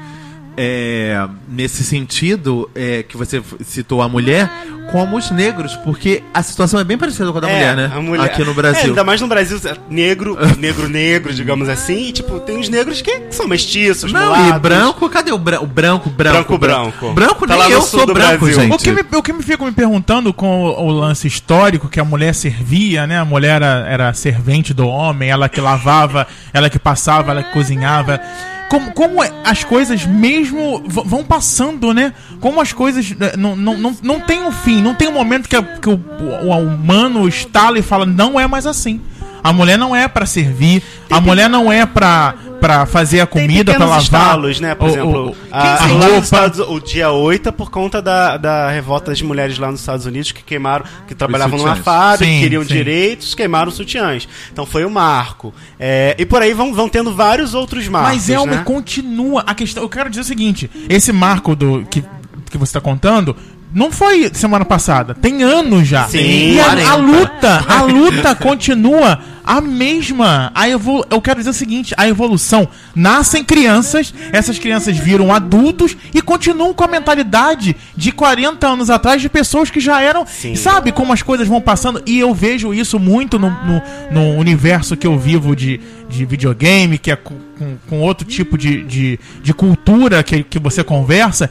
[0.56, 4.50] é, nesse sentido é, que você citou a mulher,
[4.92, 7.90] como os negros, porque a situação é bem parecida com a da mulher, né?
[7.94, 8.84] a mulher- Aqui no É, Brasil.
[8.90, 12.08] ainda mais no Brasil, é negro, negro, negro, digamos assim.
[12.08, 14.56] E, tipo, tem os negros que são mestiços, não, mulatos.
[14.56, 17.12] e branco, cadê o, bran o branco, branco, Branco, branco.
[17.14, 18.60] Branco Tá nem eu sou branco, Brasil.
[18.60, 18.74] gente.
[18.74, 21.98] O que, me, o que me fico me perguntando com o, o lance histórico, que
[21.98, 23.18] a mulher servia, né?
[23.18, 27.52] A mulher era, era servente do homem, ela que lavava, ela que passava, ela que
[27.52, 28.20] cozinhava.
[28.68, 32.12] Como, como é- as coisas mesmo vão passando, né?
[32.40, 35.48] Como as coisas eh, não, não, não, não tem um fim, não tem um momento
[35.48, 39.00] que, a- que o, o, o humano estala e fala, não é mais assim.
[39.42, 43.72] A mulher não é pra servir, a mulher não é pra, pra fazer a comida,
[43.72, 44.02] pra pequenos lavar.
[44.02, 44.74] estalos, né?
[44.74, 46.24] Por o- exemplo, o- o- a, a lá nos.
[46.24, 50.06] Estados, o dia 8 é por conta da, da revolta das mulheres lá nos Estados
[50.06, 52.68] Unidos que queimaram, que trabalhavam numa fábrica, Sim, queriam sim.
[52.68, 54.26] direitos, queimaram sutiãs.
[54.50, 55.52] Então foi o marco.
[55.78, 58.12] É, e por aí vão, vão tendo vários outros marcos.
[58.14, 58.62] Mas Elmer né?
[58.64, 59.42] continua.
[59.46, 59.82] A questão.
[59.82, 62.02] Eu quero dizer o seguinte: esse marco do que,
[62.50, 63.36] que você está contando.
[63.76, 66.06] Não foi semana passada, tem anos já.
[66.06, 66.90] Sim, e a, 40.
[66.90, 70.50] a luta, a luta continua a mesma.
[70.54, 72.68] A evolu eu quero dizer o seguinte: a evolução.
[72.94, 79.20] Nascem crianças, essas crianças viram adultos e continuam com a mentalidade de 40 anos atrás
[79.20, 80.24] de pessoas que já eram.
[80.26, 80.54] Sim.
[80.54, 82.02] Sabe como as coisas vão passando?
[82.06, 86.98] E eu vejo isso muito no, no, no universo que eu vivo de, de videogame,
[86.98, 91.50] que é com, com, com outro tipo de, de, de cultura que, que você conversa.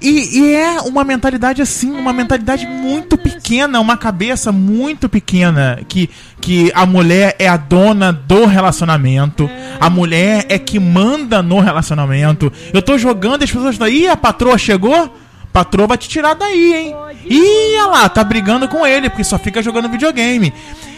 [0.00, 6.10] E, e é uma mentalidade assim, uma mentalidade muito pequena, uma cabeça muito pequena, que,
[6.40, 9.48] que a mulher é a dona do relacionamento,
[9.80, 12.52] a mulher é que manda no relacionamento.
[12.72, 15.14] Eu tô jogando e as pessoas ih, a patroa chegou?
[15.52, 16.96] Patroa vai te tirar daí, hein?
[17.24, 20.52] Ih, olha lá, tá brigando com ele, porque só fica jogando videogame.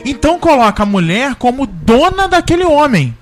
[0.04, 3.14] Então coloca a mulher como dona daquele homem.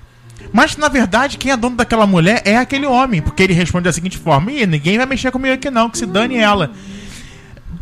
[0.53, 3.91] Mas na verdade, quem é dono daquela mulher é aquele homem, porque ele responde da
[3.91, 6.71] seguinte forma: Ih, ninguém vai mexer comigo aqui não, que se dane ela.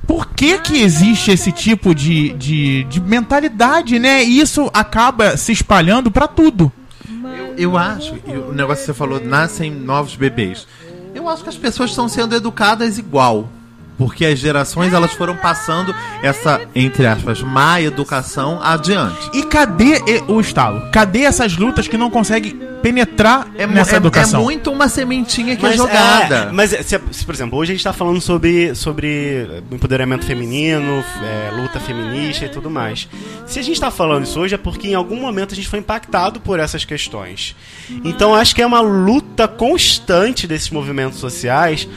[0.06, 4.24] Por que que existe esse tipo de, de, de mentalidade, né?
[4.24, 6.72] E isso acaba se espalhando pra tudo.
[7.58, 10.68] Eu acho, e o negócio que você falou, nascem novos bebês.
[11.13, 13.48] Eu acho que as pessoas estão sendo educadas igual.
[13.97, 19.29] Porque as gerações elas foram passando essa, entre aspas, má educação adiante.
[19.34, 20.89] E cadê o estalo?
[20.91, 24.41] Cadê essas lutas que não conseguem penetrar É, nessa é- educação?
[24.41, 26.36] é muito uma sementinha que é Mas, jogada.
[26.36, 31.01] é, mas se, se, por exemplo, hoje a gente tá falando sobre, sobre empoderamento feminino,
[31.23, 33.08] é, luta feminista e tudo mais.
[33.45, 35.79] Se a gente tá falando isso hoje é porque em algum momento a gente foi
[35.79, 37.56] impactado por essas questões.
[38.03, 41.88] Então acho que é uma luta constante desses movimentos sociais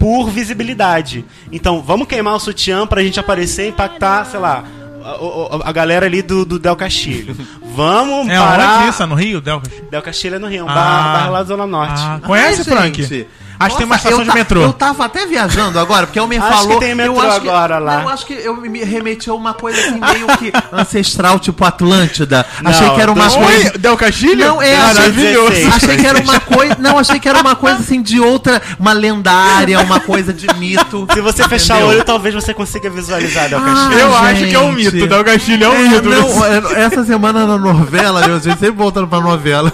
[0.00, 1.24] por visibilidade.
[1.52, 4.64] Então vamos queimar o sutiã pra gente aparecer e impactar, sei lá.
[5.04, 7.34] A, a- a galera ali do, do Del Castilho.
[7.74, 8.80] Vamos É parar.
[8.80, 9.02] onde isso?
[9.02, 9.72] É no Rio, Delcas?
[9.90, 10.74] Del Castilho é no Rio, um Ah.
[10.74, 11.94] bar, bar lá da Zona Norte.
[12.04, 13.02] Ah, conhece, Ai, Frank?
[13.02, 13.26] gente,
[13.60, 14.62] Acho que tem uma estação eu de ta- metrô.
[14.62, 16.78] Eu tava até viajando agora, porque o me Acho falou.
[16.78, 17.96] que tem metrô eu acho que- agora lá.
[17.98, 21.64] Não, eu acho que eu me remeteu a uma coisa assim meio que ancestral, tipo
[21.64, 22.46] Atlântida.
[22.62, 23.70] Não, achei que era uma coisa.
[23.72, 24.44] Oi, Del Castilho?
[24.46, 25.68] Não, é, achei, Maravilhoso.
[25.76, 26.76] achei que era uma coisa.
[26.78, 28.62] Não, achei que era uma coisa assim de outra.
[28.78, 31.06] Uma lendária, uma coisa de mito.
[31.12, 33.98] Se você fechar o olho, talvez você consiga visualizar Del Ah, Castilho.
[34.00, 34.24] Eu gente.
[34.24, 35.06] acho que é um mito.
[35.06, 36.08] Del Castilho é um É, mito.
[36.08, 39.70] não, é, essa semana na novela, eu gente sempre voltando pra novela.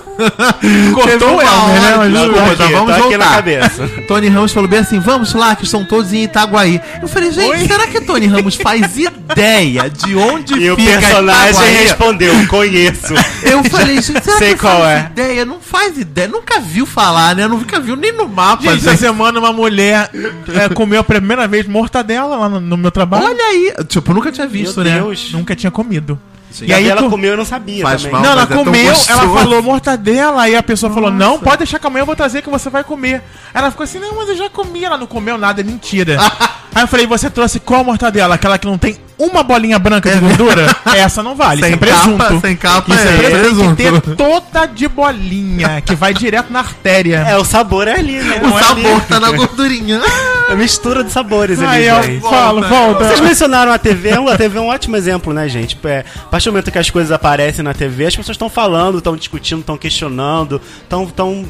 [0.95, 2.07] Cortou o uma Elmer, né?
[2.07, 3.37] que- Desculpa, aqui, então vamos tô aqui na voltar.
[3.37, 3.76] cabeça.
[4.07, 6.81] Tony Ramos falou bem assim: vamos lá, que estão todos em Itaguaí.
[7.01, 7.67] Eu falei, gente, Oi?
[7.67, 11.77] será que Tony Ramos faz ideia de onde E o fica personagem Itaguaí?
[11.77, 13.15] respondeu, conheço.
[13.43, 15.07] Eu falei, gente, será Sei que qual faz é.
[15.13, 15.45] ideia?
[15.45, 17.47] Não faz ideia, nunca viu falar, né?
[17.47, 18.63] Nunca viu nem no mapa.
[18.63, 22.91] Gente, essa semana uma mulher é, comeu a primeira vez mortadela lá no, no meu
[22.91, 23.25] trabalho.
[23.27, 24.99] Olha aí, tipo, nunca tinha visto, Meu né?
[25.01, 25.33] Deus.
[25.33, 26.19] Nunca tinha comido.
[26.51, 26.67] Sim.
[26.67, 28.13] E aí ela tu- comeu eu não sabia Faz também.
[28.13, 28.23] mal.
[28.23, 31.87] Não, ela é comeu, ela falou mortadela, aí a pessoa falou, não, pode deixar que
[31.87, 33.23] amanhã eu vou trazer que você vai comer.
[33.53, 36.19] Ela ficou assim, não, mas eu já comi, ela não comeu nada, é mentira.
[36.75, 38.35] aí eu falei, você trouxe qual mortadela?
[38.37, 40.67] Aquela que não tem uma bolinha branca de gordura?
[40.95, 42.19] Essa não vale, Sem isso é presunto.
[42.19, 43.77] capa, sem capa, isso é, é presunto.
[43.77, 47.17] Tem que ter toda de bolinha, que vai direto na artéria.
[47.29, 48.41] É, o sabor é ali, né?
[48.43, 48.83] O Não é ali.
[48.83, 50.01] sabor tá na gordurinha.
[50.49, 52.23] É mistura de sabores Aí ali, eu gente.
[52.23, 53.05] falo, volta.
[53.05, 55.79] Vocês mencionaram a TV, a TV é um ótimo exemplo, né, gente?
[55.85, 58.99] É, a partir do momento que as coisas aparecem na TV, as pessoas estão falando,
[58.99, 61.45] estão discutindo, estão questionando, estão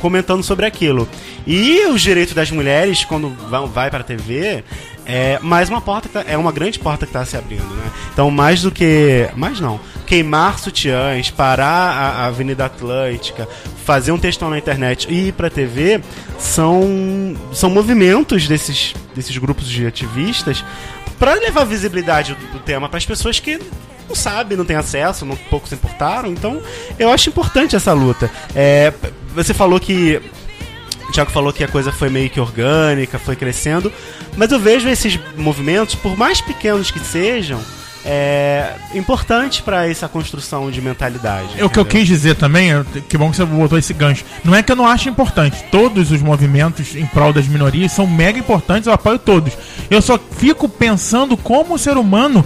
[0.00, 1.08] comentando sobre aquilo.
[1.46, 4.62] E os direitos das mulheres, quando vão, vai para a TV,
[5.06, 7.90] é mais uma porta, tá- é uma grande porta que está se abrindo, né?
[8.12, 9.28] Então, mais do que.
[9.36, 9.78] Mais não.
[10.06, 13.48] Queimar sutiãs, parar a, a Avenida Atlântica,
[13.84, 16.00] fazer um textão na internet e ir pra TV
[16.38, 20.64] são, são movimentos desses, desses grupos de ativistas
[21.18, 23.58] para levar visibilidade do, do tema para as pessoas que
[24.08, 26.28] não sabem, não têm acesso, não pouco se importaram.
[26.30, 26.60] Então,
[26.98, 28.30] eu acho importante essa luta.
[28.54, 28.92] É,
[29.34, 30.20] você falou que
[31.08, 33.90] o Thiago falou que a coisa foi meio que orgânica, foi crescendo,
[34.36, 37.60] mas eu vejo esses movimentos, por mais pequenos que sejam,
[38.06, 41.48] é, importantes para essa construção de mentalidade.
[41.58, 42.70] É o que eu quis dizer também,
[43.08, 44.24] que bom que você botou esse gancho.
[44.44, 45.64] Não é que eu não acho importante.
[45.70, 49.54] Todos os movimentos em prol das minorias são mega importantes, eu apoio todos.
[49.90, 52.44] Eu só fico pensando como o ser humano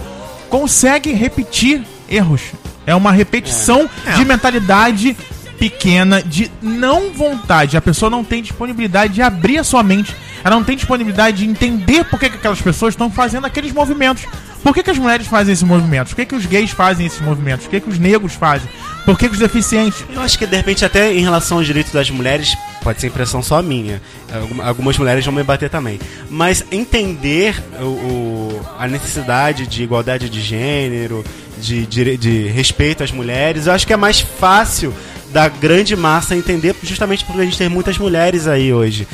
[0.49, 2.41] consegue repetir erros.
[2.87, 4.13] É uma repetição É.
[4.13, 5.15] de mentalidade
[5.59, 7.75] pequena, de não vontade.
[7.77, 10.15] A pessoa não tem disponibilidade de abrir a sua mente.
[10.43, 14.23] Ela não tem disponibilidade de entender por que, que aquelas pessoas estão fazendo aqueles movimentos.
[14.63, 16.11] Por que, que as mulheres fazem esses movimentos?
[16.13, 17.65] Por que, que os gays fazem esses movimentos?
[17.65, 18.67] Por que, que os negros fazem?
[19.05, 20.03] Por que, que os deficientes?
[20.13, 23.41] Eu acho que de repente até em relação aos direitos das mulheres, pode ser impressão
[23.41, 24.01] só minha.
[24.33, 25.99] Algum- Algumas mulheres vão me bater também.
[26.29, 31.23] Mas entender o, o- a necessidade de igualdade de gênero,
[31.57, 34.93] de, dire- de respeito às mulheres, eu acho que é mais fácil
[35.31, 39.07] da grande massa entender, justamente porque a gente tem muitas mulheres aí hoje.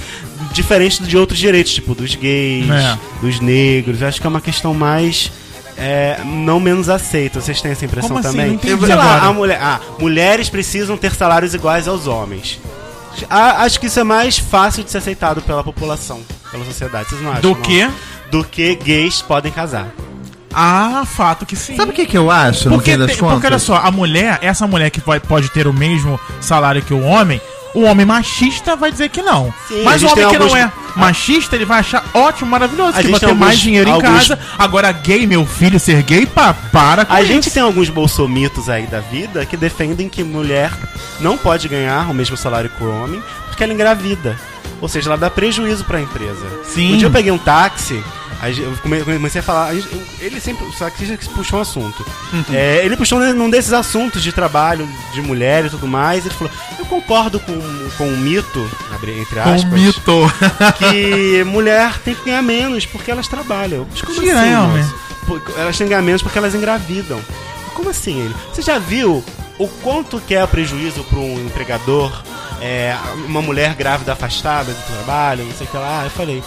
[0.53, 2.97] Diferente de outros direitos, tipo dos gays, É.
[3.21, 4.01] dos negros.
[4.01, 5.31] Eu acho que é uma questão mais.
[5.77, 7.41] é, não menos aceita.
[7.41, 8.29] Vocês têm essa impressão Como assim?
[8.29, 8.47] também?
[8.47, 9.25] Não entendi Sei lá, agora.
[9.29, 12.61] a mulher, ah, mulheres precisam ter salários iguais aos homens.
[13.29, 17.09] Acho que isso é mais fácil de ser aceitado pela população, pela sociedade.
[17.09, 17.41] Vocês não acham?
[17.41, 17.61] Do não?
[17.61, 17.89] que?
[18.31, 19.89] Do que gays podem casar.
[20.55, 21.75] Ah, fato que sim.
[21.75, 23.33] Sabe o que, que eu acho, no Porque, fim das tem- contas?
[23.35, 26.93] porque olha só, a mulher, essa mulher que pode, pode ter o mesmo salário que
[26.93, 27.41] o homem,
[27.73, 29.53] o homem machista vai dizer que não.
[29.67, 32.97] Sim, a Mas o homem que alguns- não é machista, ele vai achar ótimo, maravilhoso,
[32.97, 34.39] A que vai ter alguns- mais dinheiro em alguns- casa.
[34.57, 37.33] Agora, gay, meu filho ser gay, pá, para com A isso.
[37.33, 40.71] gente tem alguns bolsomitos aí da vida que defendem que mulher
[41.19, 44.39] não pode ganhar o mesmo salário que o homem porque ela engravida.
[44.81, 46.45] Ou seja, ela dá prejuízo pra empresa.
[46.73, 46.93] Sim.
[46.93, 48.01] Um dia eu peguei um táxi,
[48.41, 49.73] aí eu come- comecei a falar.
[50.19, 50.65] Ele sempre.
[50.65, 52.05] O taxista que puxou um assunto.
[52.33, 52.43] Uhum.
[52.53, 56.25] É, ele puxou num desses assuntos de trabalho, de mulher e tudo mais.
[56.25, 57.53] Ele falou: Eu concordo com,
[57.97, 60.33] com um mito, entre Com aspas, um mito.
[60.79, 63.87] que mulher tem que ganhar menos porque elas trabalham.
[63.89, 64.85] Mas como Tira, assim, é, homem.
[65.57, 67.19] Elas têm que ganhar menos porque elas engravidam.
[67.73, 68.35] Como assim ele?
[68.53, 69.23] Você já viu
[69.57, 72.11] o quanto que é prejuízo para um empregador,
[72.61, 72.95] é,
[73.25, 76.03] uma mulher grávida afastada do trabalho, não sei o que lá?
[76.05, 76.43] Eu falei,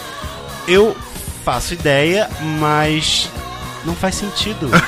[0.67, 0.95] eu
[1.43, 3.29] faço ideia, mas
[3.85, 4.69] não faz sentido.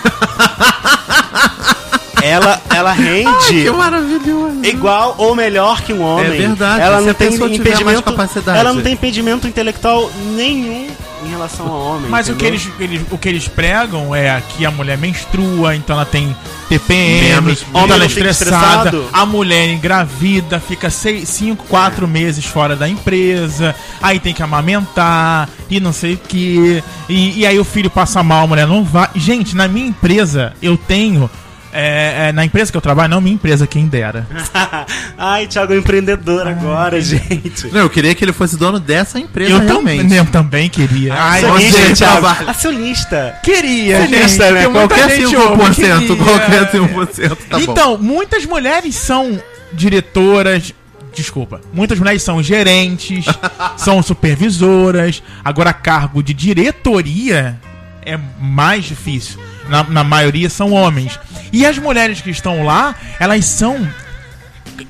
[2.22, 4.64] ela, ela rende que maravilhoso.
[4.64, 6.28] igual ou melhor que um homem.
[6.28, 8.04] É verdade, Ela não tem impedimento.
[8.48, 10.88] Ela não tem impedimento intelectual nenhum
[11.26, 12.10] em relação ao homem.
[12.10, 15.96] Mas o que, eles, eles- o que eles pregam é que a mulher menstrua, então
[15.96, 16.36] ela tem
[16.70, 19.04] TPM, Menos- então homem ela é estressada.
[19.14, 25.80] A mulher engravida, fica 5, 4 meses fora da empresa, aí tem que amamentar e
[25.80, 26.84] não sei o que.
[27.10, 29.10] E, e aí o filho passa mal, a mulher não vai.
[29.16, 31.30] Gente, na minha empresa eu tenho
[31.74, 34.28] É, é, na empresa que eu trabalho, não minha empresa, quem dera.
[35.18, 37.68] Ai, Thiago é um empreendedor agora, gente.
[37.72, 40.14] Não, eu queria que ele fosse dono dessa empresa Eu, tam- realmente.
[40.14, 41.14] eu também queria.
[41.14, 42.22] Ai, Acionista, você Thiago.
[42.22, 42.50] trabalha.
[42.52, 43.36] Acionista.
[43.44, 44.68] queria, Acionista, gente, né?
[44.70, 46.16] Qualquer gente 5%, ouve, queria.
[46.16, 47.72] qualquer 5% tá bom.
[47.72, 49.42] então, muitas mulheres são
[49.74, 50.74] diretoras.
[51.14, 51.60] Desculpa.
[51.74, 53.26] Muitas mulheres são gerentes,
[53.78, 55.22] são supervisoras.
[55.44, 57.60] Agora, cargo de diretoria
[58.06, 59.40] é mais difícil.
[59.70, 61.20] Na, na maioria são homens.
[61.52, 63.88] E as mulheres que estão lá, elas são,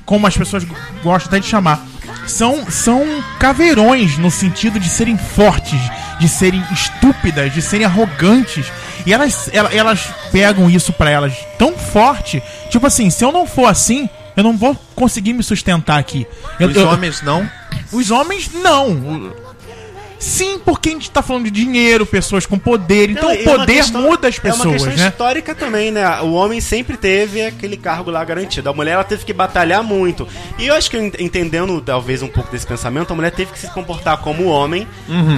[0.04, 0.64] como as pessoas
[1.02, 1.84] gostam até de chamar,
[2.26, 3.04] são, são
[3.38, 5.80] caveirões no sentido de serem fortes,
[6.20, 8.66] de serem estúpidas, de serem arrogantes.
[9.04, 13.46] E elas, ela- elas pegam isso pra elas tão forte, tipo assim, se eu não
[13.46, 16.26] for assim, eu não vou conseguir me sustentar aqui.
[16.60, 17.48] Eu- Os eu- homens não.
[17.90, 19.32] os homens, não.
[20.22, 23.10] Sim, porque a gente tá falando de dinheiro, pessoas com poder.
[23.10, 25.08] Então o é uma poder questão- muda as É uma pessoas, questão né?
[25.08, 26.20] histórica também, né?
[26.20, 28.68] O homem sempre teve aquele cargo lá garantido.
[28.70, 30.26] A mulher ela teve que batalhar muito.
[30.58, 33.58] E eu acho que ent- entendendo talvez um pouco desse pensamento, a mulher teve que
[33.58, 34.86] se comportar como homem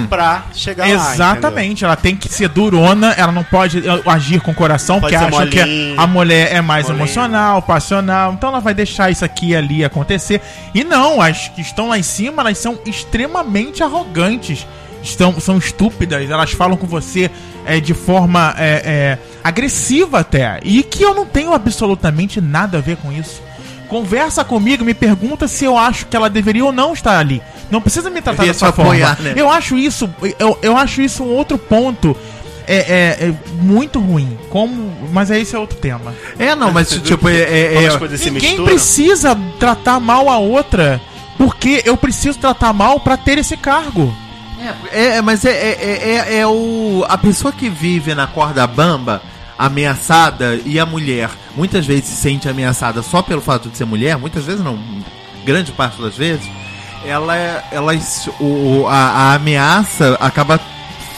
[0.09, 1.13] pra chegar lá.
[1.13, 5.15] Exatamente, ela tem que ser durona, ela não pode eh, agir com o coração, porque
[5.15, 7.03] acha que a mulher é mais Molinha.
[7.03, 10.41] emocional, passional, então ela vai deixar isso aqui e ali acontecer.
[10.73, 14.67] E não, as que estão lá em cima, elas são extremamente arrogantes,
[15.09, 17.29] estão, são estúpidas, elas falam com você
[17.65, 22.81] eh, de forma eh, eh, agressiva até, e que eu não tenho absolutamente nada a
[22.81, 23.41] ver com isso.
[23.87, 27.41] Conversa comigo, me pergunta se eu acho que ela deveria ou não estar ali.
[27.69, 29.29] Não precisa me tratar dessa apoiar, forma.
[29.31, 29.35] né?
[29.39, 32.15] Eu acho isso, eu, eu acho isso um outro ponto
[32.67, 34.37] é, é- é muito ruim.
[34.49, 36.13] Como, mas é esse é outro tema.
[36.39, 37.35] É, não, mas tipo, é.
[37.37, 40.99] é- é- Ninguém precisa tratar mal a outra,
[41.37, 44.11] porque eu preciso tratar mal pra ter esse cargo.
[44.91, 47.05] É, é, mas é, é, é, é- é o.
[47.07, 49.21] A pessoa que vive na corda bamba,
[49.57, 54.17] ameaçada, e a mulher muitas vezes se sente ameaçada só pelo fato de ser mulher,
[54.17, 54.77] muitas vezes não,
[55.45, 56.49] grande parte das vezes,
[57.05, 57.35] ela,
[57.71, 57.93] ela
[58.39, 60.59] o, a, a ameaça acaba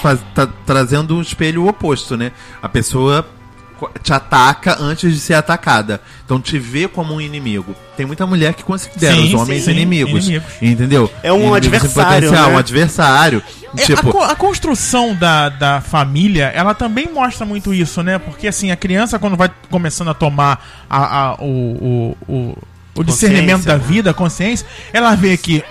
[0.02, 2.32] faz- tá- trazendo um espelho oposto, né?
[2.62, 3.26] A pessoa
[4.04, 6.02] te ataca antes de ser atacada.
[6.26, 7.76] Então te vê como um inimigo.
[7.96, 10.54] Tem muita mulher que considera Sim, os homens sim, inimigos, inimigos.
[10.62, 11.12] Entendeu?
[11.24, 12.56] É um Inimigos adversário, potencial, né?
[12.56, 13.44] um adversário.
[13.78, 18.18] É, tipo, a, co- a construção da, da família, ela também mostra muito isso, né?
[18.18, 22.58] Porque assim, a criança quando vai começando a tomar a, a- o, o, o,
[22.96, 23.84] o discernimento da né?
[23.86, 25.64] vida, a consciência, ela vê que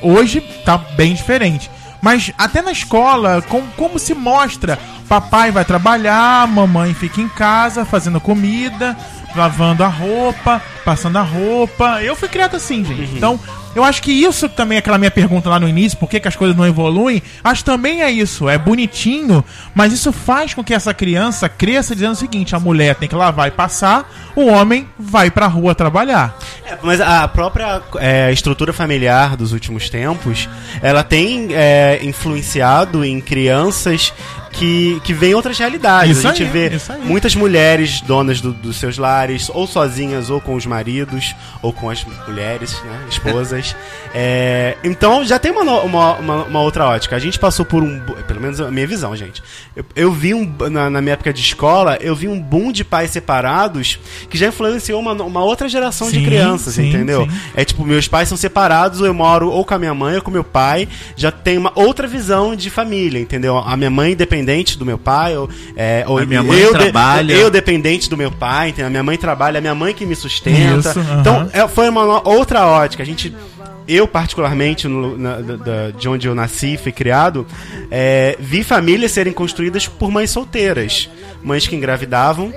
[0.00, 1.70] hoje tá bem diferente.
[2.02, 4.76] Mas até na escola, com, como se mostra?
[5.08, 8.96] Papai vai trabalhar, mamãe fica em casa fazendo comida,
[9.36, 12.02] lavando a roupa, passando a roupa.
[12.02, 13.14] Eu fui criado assim, gente.
[13.16, 13.38] Então,
[13.74, 16.28] eu acho que isso também é aquela minha pergunta lá no início, por que, que
[16.28, 17.22] as coisas não evoluem?
[17.42, 22.12] Acho também é isso, é bonitinho, mas isso faz com que essa criança cresça dizendo
[22.12, 26.36] o seguinte: a mulher tem que lavar e passar, o homem vai pra rua trabalhar.
[26.66, 30.48] É, mas a própria é, estrutura familiar dos últimos tempos,
[30.82, 34.12] ela tem é, influenciado em crianças
[34.52, 36.18] que, que veem outras realidades.
[36.18, 40.40] Isso a gente aí, vê muitas mulheres donas do- dos seus lares, ou sozinhas, ou
[40.42, 43.61] com os maridos, ou com as mulheres, né, esposas.
[44.14, 47.16] É, então já tem uma, uma, uma, uma outra ótica.
[47.16, 48.00] A gente passou por um.
[48.26, 49.42] Pelo menos a minha visão, gente.
[49.74, 50.50] Eu, eu vi um.
[50.70, 53.98] Na, na minha época de escola, eu vi um boom de pais separados
[54.28, 57.26] que já influenciou uma, uma outra geração de Sim, crianças, sim, entendeu?
[57.30, 57.36] sim.
[57.56, 60.22] É tipo, meus pais são separados, ou eu moro ou com a minha mãe ou
[60.22, 63.56] com meu pai, já tem uma outra visão de família, entendeu?
[63.58, 66.78] A minha mãe independente do meu pai, ou, é, ou A minha mãe eu de-
[66.78, 67.32] trabalha.
[67.32, 68.86] eu dependente do meu pai, entendeu?
[68.86, 70.90] A minha mãe trabalha, a minha mãe que me sustenta.
[70.90, 71.00] Isso.
[71.20, 73.02] Então, é, foi uma outra ótica.
[73.02, 73.34] A gente.
[73.88, 77.46] Eu, particularmente, no- na- da- de onde eu nasci e fui criado,
[77.90, 81.08] é, vi famílias serem construídas por mães solteiras.
[81.42, 82.52] Mães que engravidavam,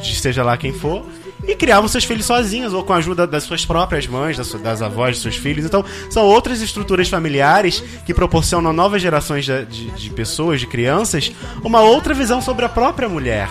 [0.00, 1.04] de seja lá quem for,
[1.46, 4.82] e criavam seus filhos sozinhas, ou com a ajuda das suas próprias mães, das, das
[4.82, 5.64] avós dos seus filhos.
[5.64, 10.66] Então, são outras estruturas familiares que proporcionam a novas gerações de, de- de pessoas, de
[10.66, 13.48] crianças, uma outra visão sobre a própria mulher.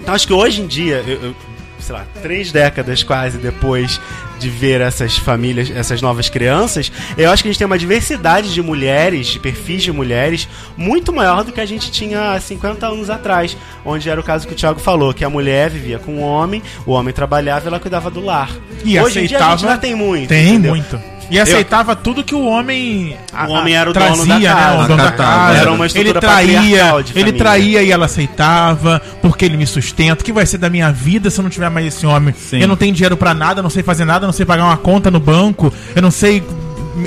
[0.00, 1.34] Então acho que hoje em dia, eu, eu-
[1.80, 4.00] sei lá, três décadas quase depois
[4.38, 8.52] de ver essas famílias, essas novas crianças, eu acho que a gente tem uma diversidade
[8.52, 12.86] de mulheres, de perfis de mulheres, muito maior do que a gente tinha há 50
[12.86, 16.16] anos atrás, onde era o caso que o Thiago falou, que a mulher vivia com
[16.16, 18.50] o homem, o homem trabalhava e ela cuidava do lar.
[18.84, 20.28] E hoje em dia a aceitava- gente ainda tem muito.
[20.28, 20.70] Tem entendeu?
[20.74, 21.13] muito.
[21.30, 23.16] E aceitava tudo que o homem.
[23.32, 24.46] a- O homem era o trazia, dono da né?
[24.46, 24.84] casa.
[24.84, 25.58] O dono da casa.
[25.58, 30.20] Era uma ele traía, ele traía e ela aceitava, porque ele me sustenta.
[30.22, 32.34] O que vai ser da minha vida se eu não tiver mais esse homem?
[32.38, 32.60] Sim.
[32.60, 35.10] Eu não tenho dinheiro pra nada, não sei fazer nada, não sei pagar uma conta
[35.10, 36.42] no banco, eu não sei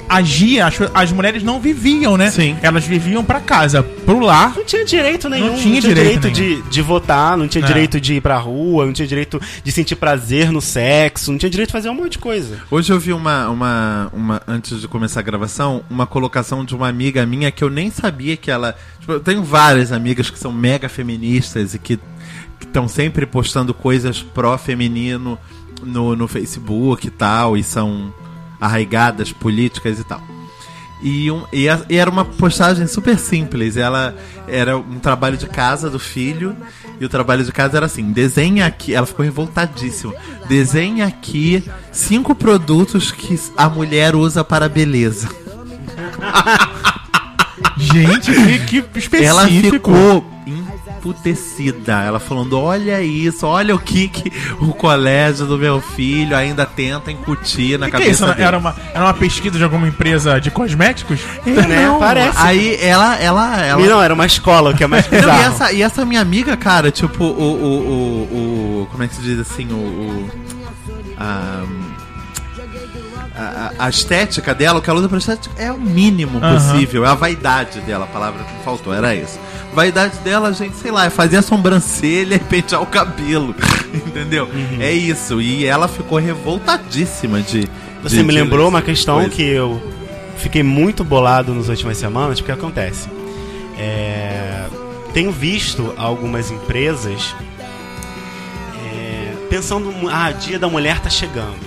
[0.10, 2.30] agia, as, as mulheres não viviam, né?
[2.30, 2.58] Sim.
[2.62, 4.54] Elas viviam pra casa, pro lar.
[4.56, 5.48] Não tinha direito nenhum.
[5.48, 7.68] Não tinha direito de, de votar, não tinha É.
[7.68, 11.50] direito de ir pra rua, não tinha direito de sentir prazer no sexo, não tinha
[11.50, 12.60] direito de fazer um monte de coisa.
[12.70, 16.88] Hoje eu vi uma, uma, uma, antes de começar a gravação, uma colocação de uma
[16.88, 18.76] amiga minha que eu nem sabia que ela.
[19.00, 22.00] Tipo, eu tenho várias amigas que são mega feministas e que
[22.62, 25.38] estão sempre postando coisas pró-feminino
[25.84, 28.14] no, no Facebook e tal, e são
[28.60, 30.22] arraigadas políticas e tal.
[31.02, 33.78] E, um, e, a- e era uma postagem super simples.
[33.78, 34.16] Ela
[34.48, 36.56] era um trabalho de casa do filho.
[37.00, 38.96] E o trabalho de casa era assim: desenha aqui.
[38.96, 40.14] Ela ficou revoltadíssima.
[40.50, 45.30] Desenha aqui cinco produtos que a mulher usa para beleza.
[47.78, 48.32] Gente,
[48.66, 49.24] que, que específico.
[49.24, 50.26] Ela ficou
[51.12, 52.02] emputecida.
[52.04, 57.12] Ela falando: Olha isso, olha o que, que o colégio do meu filho ainda tenta
[57.12, 58.22] incutir na Que que é isso?
[58.22, 58.48] cabeça dele.
[58.48, 61.20] Era uma, era uma pesquisa de alguma empresa de cosméticos?
[61.46, 61.86] É, Né?
[61.86, 62.00] não.
[62.00, 62.38] Parece.
[62.38, 63.82] Aí ela, ela, ela.
[63.82, 65.40] E não, era uma escola, o que é mais Não, bizarro.
[65.42, 67.28] e, essa, e essa minha amiga, cara, tipo, o.
[67.28, 69.68] o, o, o como é que se diz assim?
[69.72, 69.76] O.
[69.76, 70.30] o
[71.20, 71.64] a,
[73.38, 77.06] a, a estética dela, o que ela usa pra estética é o mínimo possível.
[77.06, 79.40] É a vaidade dela, a palavra que faltou, era isso.
[79.74, 83.54] Vaidade dela, gente, sei lá, é fazer a sobrancelha e pentear o cabelo.
[83.94, 84.46] Entendeu?
[84.46, 84.78] Uhum.
[84.82, 85.40] É isso.
[85.40, 87.68] E ela ficou revoltadíssima de.
[88.02, 89.30] Você de- me de lembrou ler uma questão coisa.
[89.30, 89.82] que eu
[90.38, 93.08] fiquei muito bolado nas últimas semanas, porque acontece.
[93.78, 94.66] É,
[95.14, 97.36] tenho visto algumas empresas
[98.84, 101.67] é, pensando, ah, dia da mulher tá chegando.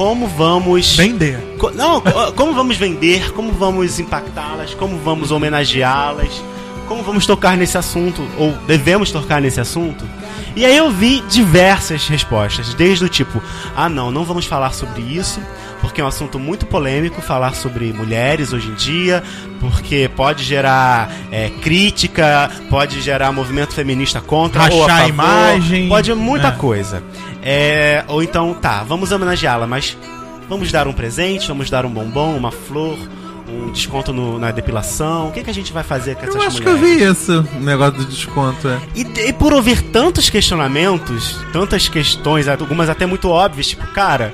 [0.00, 0.96] Como vamos.
[0.96, 1.38] Vender.
[1.58, 6.42] Co- Não, co- como vamos vender, como vamos impactá-las, como vamos homenageá-las,
[6.88, 10.02] como vamos tocar nesse assunto, ou devemos tocar nesse assunto.
[10.56, 13.42] E aí eu vi diversas respostas, desde o tipo,
[13.76, 15.38] ah não, não vamos falar sobre isso,
[15.80, 19.22] porque é um assunto muito polêmico falar sobre mulheres hoje em dia,
[19.60, 25.88] porque pode gerar é, crítica, pode gerar movimento feminista contra ou a Rachar favor, imagem.
[25.88, 26.52] pode muita É.
[26.52, 27.02] coisa.
[27.42, 29.96] É, ou então, tá, vamos homenageá-la, mas
[30.48, 32.98] vamos dar um presente, vamos dar um bombom, uma flor,
[33.48, 35.28] um desconto no- na depilação.
[35.28, 36.80] O que, que a gente vai fazer com essas Eu acho mulheres?
[36.80, 38.68] que eu vi isso, o negócio do desconto.
[38.68, 38.78] É.
[38.94, 44.32] E, e por ouvir tantos questionamentos, tantas questões, algumas até muito óbvias, tipo, cara,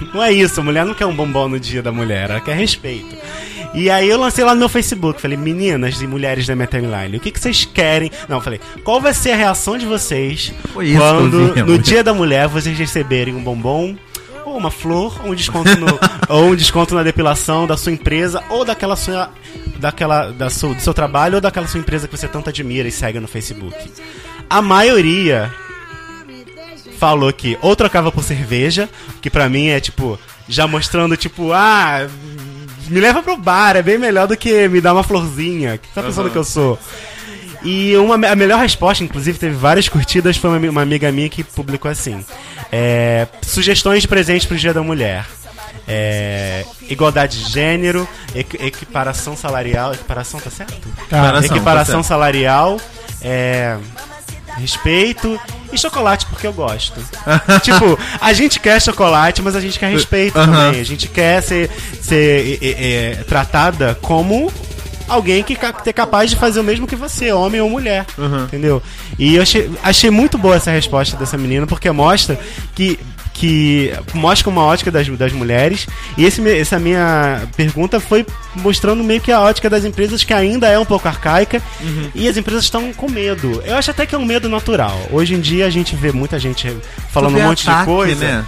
[0.14, 2.56] não é isso, a mulher não quer um bombom no dia da mulher, ela quer
[2.56, 3.16] respeito.
[3.72, 7.16] E aí eu lancei lá no meu Facebook, falei, meninas e mulheres da minha timeline,
[7.16, 8.10] o que, que vocês querem?
[8.28, 12.48] Não, falei, qual vai ser a reação de vocês isso quando no dia da mulher
[12.48, 13.96] vocês receberem um bombom?
[14.44, 15.86] Ou uma flor, ou um desconto no,
[16.28, 19.30] ou um desconto na depilação da sua empresa, ou daquela sua.
[19.78, 20.32] daquela.
[20.32, 23.20] Da sua, do seu trabalho, ou daquela sua empresa que você tanto admira e segue
[23.20, 23.76] no Facebook.
[24.48, 25.52] A maioria
[27.00, 28.88] falou que ou trocava por cerveja,
[29.22, 32.06] que pra mim é tipo, já mostrando, tipo, ah,
[32.88, 35.74] me leva pro bar, é bem melhor do que me dar uma florzinha.
[35.74, 36.78] O que tá pensando que eu sou?
[37.62, 41.42] E uma, a melhor resposta, inclusive teve várias curtidas, foi uma, uma amiga minha que
[41.42, 42.22] publicou assim:
[42.70, 45.24] é, sugestões de presente pro Dia da Mulher.
[45.88, 49.92] É, igualdade de gênero, equi- equiparação salarial.
[49.94, 50.72] Equiparação, tá certo?
[50.74, 52.08] Equiparação, equiparação tá certo.
[52.08, 52.80] salarial,
[53.22, 53.76] é,
[54.56, 55.38] respeito
[55.72, 57.00] e chocolate, porque eu gosto.
[57.62, 60.66] tipo, a gente quer chocolate, mas a gente quer respeito Aham.
[60.66, 60.80] também.
[60.80, 61.70] A gente quer ser,
[62.00, 64.52] ser é, é, tratada como
[65.08, 68.06] alguém que é capaz de fazer o mesmo que você, homem ou mulher.
[68.44, 68.82] Entendeu?
[69.18, 72.38] E eu achei, achei muito boa essa resposta dessa menina, porque mostra
[72.74, 72.98] que.
[73.40, 78.26] Que mostra uma ótica das, das mulheres, e esse, essa minha pergunta foi
[78.56, 81.62] mostrando meio que a ótica das empresas, que ainda é um pouco arcaica,
[82.14, 83.62] e as empresas estão com medo.
[83.64, 85.08] Eu acho até que é um medo natural.
[85.10, 86.76] Hoje em dia a gente vê muita gente
[87.10, 88.24] falando um monte de ataque, coisa.
[88.26, 88.44] Né?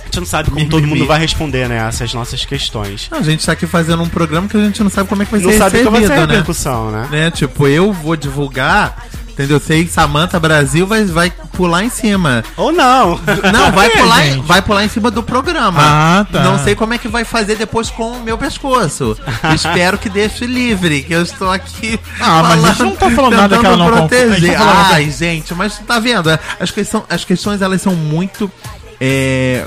[0.00, 1.86] A gente não sabe como todo mundo vai responder, né?
[1.86, 3.08] Essas nossas questões.
[3.10, 5.26] Não, a gente tá aqui fazendo um programa que a gente não sabe como é
[5.26, 6.34] que vai Não ser sabe qual vai ser a recebido, né?
[6.36, 7.08] repercussão, né?
[7.10, 7.30] né?
[7.30, 9.06] Tipo, eu vou divulgar,
[9.36, 9.60] entendeu?
[9.60, 12.42] Sei que Samantha Brasil vai, vai pular em cima.
[12.56, 13.20] Ou não.
[13.52, 14.46] Não, vai quê, pular, gente?
[14.46, 15.78] vai pular em cima do programa.
[15.80, 16.42] Ah, tá.
[16.42, 19.16] Não sei como é que vai fazer depois com o meu pescoço.
[19.54, 22.00] Espero que deixe livre, que eu estou aqui.
[22.18, 24.52] Ah, mas a gente não tá falando nada que ela não proteger.
[24.52, 26.30] tá falando- Ai, gente, mas tá vendo?
[26.58, 28.50] As questões, as questões elas são muito.
[28.98, 29.66] É,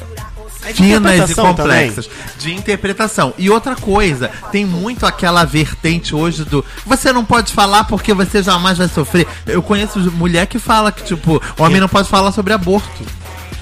[0.66, 3.34] É finas e complexas de interpretação.
[3.38, 8.44] E outra coisa, tem muito aquela vertente hoje do você não pode falar porque você
[8.44, 9.28] jamais vai sofrer.
[9.46, 13.04] Eu conheço mulher que fala que tipo, o homem não pode falar sobre aborto.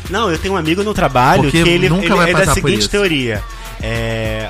[0.09, 2.53] Não, eu tenho um amigo no trabalho Porque que ele, nunca ele vai é da
[2.53, 3.43] seguinte teoria.
[3.81, 4.49] É.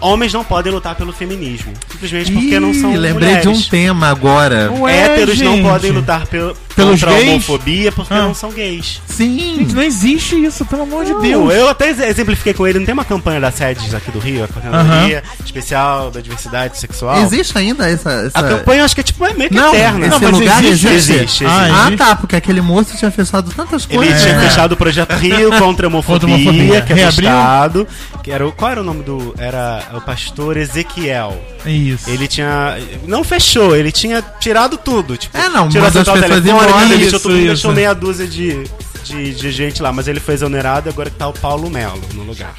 [0.00, 1.72] Homens não podem lutar pelo feminismo.
[1.90, 3.42] Simplesmente porque não são Ih, lembrei mulheres.
[3.42, 4.70] de um tema agora.
[4.78, 5.62] Ué, Héteros não gente.
[5.68, 7.28] podem lutar pelo, Pelos contra a gays?
[7.30, 8.22] homofobia porque Ah.
[8.22, 9.00] não são gays.
[9.06, 9.56] Sim.
[9.58, 11.52] Gente, não existe isso, pelo amor de Não, Deus.
[11.54, 14.48] Eu até exemplifiquei com ele, não tem uma campanha da SEDES aqui do Rio, a
[14.48, 17.20] coordenadoria especial da diversidade sexual.
[17.22, 18.10] Existe ainda essa.
[18.12, 18.38] essa...
[18.38, 20.06] A campanha acho que é tipo é meio que Não, eterna.
[20.06, 21.12] esse Não, mas lugar existe, existe.
[21.14, 21.72] existe, Ah, existe.
[21.74, 21.96] Ah, existe.
[21.96, 24.22] tá, porque aquele moço tinha fechado tantas Ele coisas.
[24.22, 24.48] tinha né?
[24.48, 26.80] fechado o projeto Rio contra a homofobia, Contra a homofobia.
[26.82, 27.30] que é Reabriu?
[27.30, 27.88] fechado.
[28.22, 29.34] Que era o, qual era o nome do.
[29.38, 31.40] Era o pastor Ezequiel.
[31.66, 32.08] Isso.
[32.10, 32.76] Ele tinha.
[33.06, 35.16] Não fechou, ele tinha tirado tudo.
[35.16, 37.72] Tipo, É, não, tirou mandou as pessoas telefônica, embora, isso, deixou isso.
[37.72, 38.64] meia dúzia de,
[39.04, 39.92] de, de gente lá.
[39.92, 42.54] Mas ele foi exonerado e agora que tá o Paulo Melo no lugar.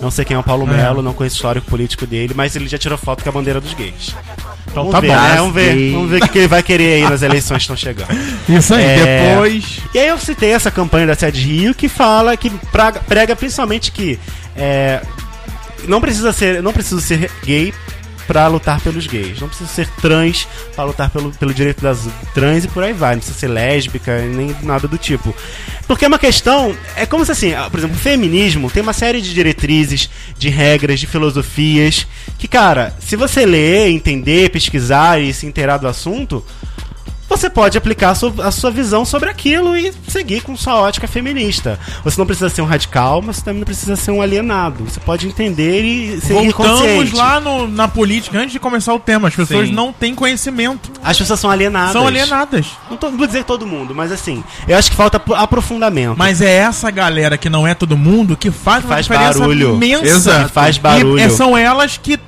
[0.00, 0.76] Não sei quem é o Paulo É.
[0.76, 3.60] Melo, não conheço o histórico político dele, mas ele já tirou foto com a bandeira
[3.60, 4.14] dos gays.
[4.70, 5.14] Então Vamos tá ver, bom.
[5.14, 5.36] né?
[5.36, 7.76] Vamos ver, vamos ver o que que ele vai querer aí nas eleições que estão
[7.76, 8.08] chegando.
[8.48, 9.30] Isso aí, É.
[9.32, 9.80] depois.
[9.92, 13.90] E aí eu citei essa campanha da Sede Rio que fala, que praga- prega principalmente
[13.90, 14.16] que
[14.56, 15.00] é,
[15.86, 17.72] não precisa ser, não precisa ser gay
[18.30, 22.64] pra lutar pelos gays, não precisa ser trans pra lutar pelo, pelo direito das trans
[22.64, 25.34] e por aí vai, não precisa ser lésbica nem nada do tipo.
[25.88, 28.92] Porque é uma questão, é como se assim, ah, por exemplo, o feminismo tem uma
[28.92, 30.08] série de diretrizes,
[30.38, 32.06] de regras, de filosofias,
[32.38, 36.44] que cara, se você ler, entender, pesquisar e se inteirar do assunto,
[37.30, 41.06] você pode aplicar a sua, a sua visão sobre aquilo e seguir com sua ótica
[41.08, 41.78] feminista.
[42.04, 44.84] Você não precisa ser um radical, mas você também não precisa ser um alienado.
[44.84, 49.28] Você pode entender e seguir Voltamos lá no- na política, antes de começar o tema.
[49.28, 49.72] As pessoas Sim.
[49.74, 50.90] não têm conhecimento.
[51.02, 51.92] As pessoas são alienadas.
[51.92, 52.66] São alienadas.
[52.90, 56.16] Não, tô, não vou dizer todo mundo, mas assim, eu acho que falta apro- aprofundamento.
[56.18, 59.74] Mas é essa galera que não é todo mundo que faz uma Faz barulho.
[59.76, 60.04] imensa.
[60.06, 60.52] Exato.
[60.52, 61.18] Faz E barulho.
[61.18, 62.18] é- são elas que,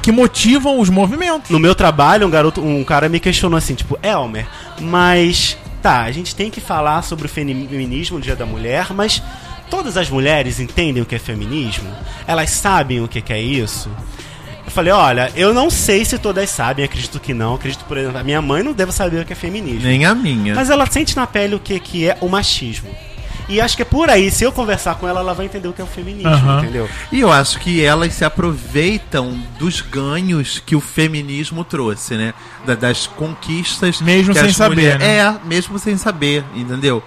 [0.00, 1.50] que motivam os movimentos.
[1.50, 4.46] No meu trabalho, um garoto, um cara me questionou assim, tipo, Elmer,
[4.80, 9.22] mas tá, a gente tem que falar sobre o feminismo no Dia da Mulher, mas
[9.70, 11.90] todas as mulheres entendem o que é feminismo?
[12.26, 13.90] Elas sabem o que que é isso?
[14.64, 17.54] Eu falei, olha, eu não sei se todas sabem, acredito que não.
[17.54, 19.82] Acredito, por exemplo, a minha mãe não deve saber o que é feminismo.
[19.82, 20.54] Nem a minha.
[20.54, 22.88] Mas ela sente na pele o que, que é o machismo.
[23.50, 25.72] E acho que é por aí, se eu conversar com ela, ela vai entender o
[25.72, 26.60] que é o feminismo, Aham.
[26.62, 26.88] entendeu?
[27.10, 32.32] E eu acho que elas se aproveitam dos ganhos que o feminismo trouxe, né?
[32.64, 34.00] Da- das conquistas.
[34.00, 35.16] Mesmo que sem as saber, mulher- né?
[35.18, 37.02] É, mesmo sem saber, entendeu?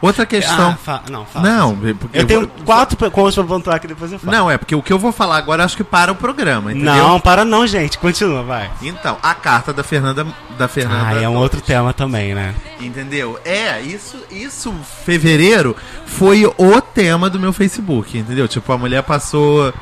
[0.00, 0.70] Outra questão.
[0.70, 1.48] Ah, fa- não, fala.
[1.48, 4.36] não, porque Eu tenho vou- quatro coisas pra pontuar aqui, depois eu falo.
[4.36, 6.94] Não, é porque o que eu vou falar agora acho que para o programa, entendeu?
[6.94, 7.96] Não, para não, gente.
[7.98, 8.70] Continua, vai.
[8.82, 10.26] Então, a carta da Fernanda
[10.58, 11.06] da Fernanda.
[11.08, 12.54] Ah, é um outro tema também, né?
[12.80, 13.38] Entendeu?
[13.44, 14.72] É, isso, isso,
[15.04, 15.74] fevereiro,
[16.06, 18.46] foi o tema do meu Facebook, entendeu?
[18.46, 19.72] Tipo, a mulher passou.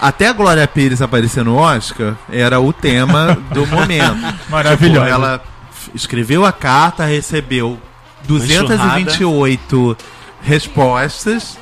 [0.00, 4.16] Até a Glória Pires aparecer no Oscar era o tema do momento.
[4.50, 5.06] Maravilhosa.
[5.06, 5.40] Tipo, ela
[5.94, 7.78] escreveu a carta, recebeu.
[8.26, 9.96] 228
[10.42, 11.58] respostas,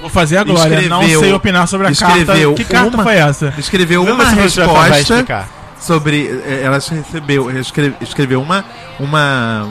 [0.00, 0.82] Vou fazer a glória.
[0.88, 2.62] não sei opinar sobre a escreveu carta.
[2.62, 3.54] Que carta uma- foi essa?
[3.56, 5.48] escreveu uma vai resposta
[5.80, 6.26] sobre.
[6.44, 8.64] eh, Ela recebeu, escreve- escreveu uma.
[9.00, 9.66] uma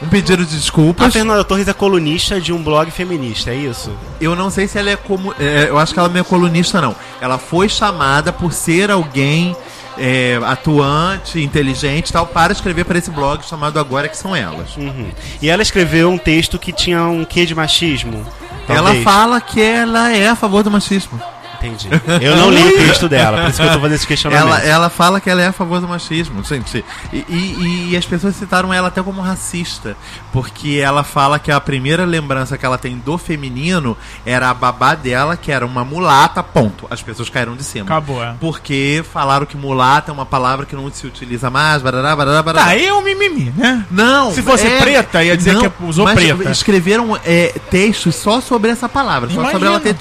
[0.00, 1.12] um pedido de A desculpas.
[1.12, 3.90] Fernanda Torres é colunista de um blog feminista, é isso?
[4.20, 5.34] Eu não sei se ela é como.
[5.40, 6.94] é, eu acho que ela não é colunista, não.
[7.20, 9.56] Ela foi chamada por ser alguém
[9.98, 14.76] é, atuante, inteligente e tal, para escrever para esse blog chamado Agora Que São Elas.
[14.76, 15.10] Uhum.
[15.42, 18.26] E ela escreveu um texto que tinha um quê de machismo?
[18.68, 19.04] Ela Talvez.
[19.04, 21.20] fala que ela é a favor do machismo.
[21.60, 21.88] Entendi.
[22.20, 24.46] Eu não li o texto dela, por isso que eu tô fazendo esse questionamento.
[24.48, 26.84] Ela, ela fala que ela é a favor do machismo, gente.
[27.12, 29.96] E, e- e as pessoas citaram ela até como racista,
[30.32, 34.94] porque ela fala que a primeira lembrança que ela tem do feminino era a babá
[34.94, 36.86] dela, que era uma mulata, ponto.
[36.90, 37.84] As pessoas caíram de cima.
[37.86, 38.34] Acabou, é.
[38.40, 42.64] Porque falaram que mulata é uma palavra que não se utiliza mais, barará, barará, barará.
[42.66, 43.84] Tá, aí é um mimimi, né?
[43.90, 46.50] Não, Se fosse preta, ia dizer que usou mas preta.
[46.50, 49.70] escreveram é, textos só sobre essa palavra, só sobre Imagina.
[49.70, 49.96] ela ter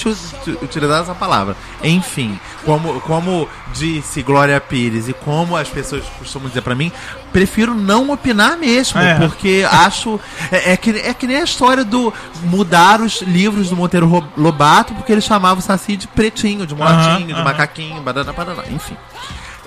[0.63, 1.46] utilizado essa palavra.
[1.83, 6.91] Enfim, como, como disse Glória Pires e como as pessoas costumam dizer pra mim,
[7.31, 9.15] prefiro não opinar mesmo, É.
[9.15, 10.19] porque acho.
[10.51, 14.27] É, é que, é que nem a história do mudar os livros do Monteiro Ro-
[14.35, 17.43] Lobato, porque ele chamava o Saci de pretinho, de motinho, de aham.
[17.43, 18.97] macaquinho, barará, barará, enfim.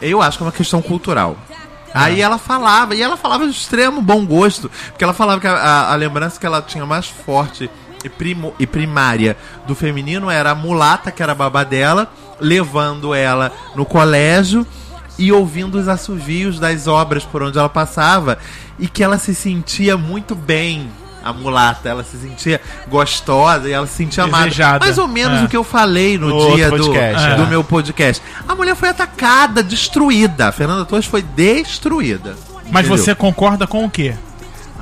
[0.02, 1.36] Eu acho que é uma questão cultural.
[1.92, 5.52] Aí ela falava, e ela falava de extremo bom gosto, porque ela falava que a,
[5.54, 7.68] a- a lembrança que ela tinha mais forte
[8.04, 9.36] e, primo, e primária
[9.66, 14.66] do feminino era a mulata, que era a babá dela, levando ela no colégio
[15.18, 18.38] e ouvindo os assovios das obras por onde ela passava,
[18.78, 20.90] e que ela se sentia muito bem.
[21.22, 24.44] A mulata, ela se sentia gostosa e ela se sentia amada.
[24.44, 24.78] Desejada.
[24.82, 25.44] Mais ou menos É.
[25.44, 27.46] o que eu falei no, No dia do, podcast, do é.
[27.46, 28.22] meu podcast.
[28.48, 30.48] A mulher foi atacada, destruída.
[30.48, 32.34] A Fernanda Torres foi destruída.
[32.70, 32.96] Mas Entendeu?
[32.96, 34.14] você concorda com o quê?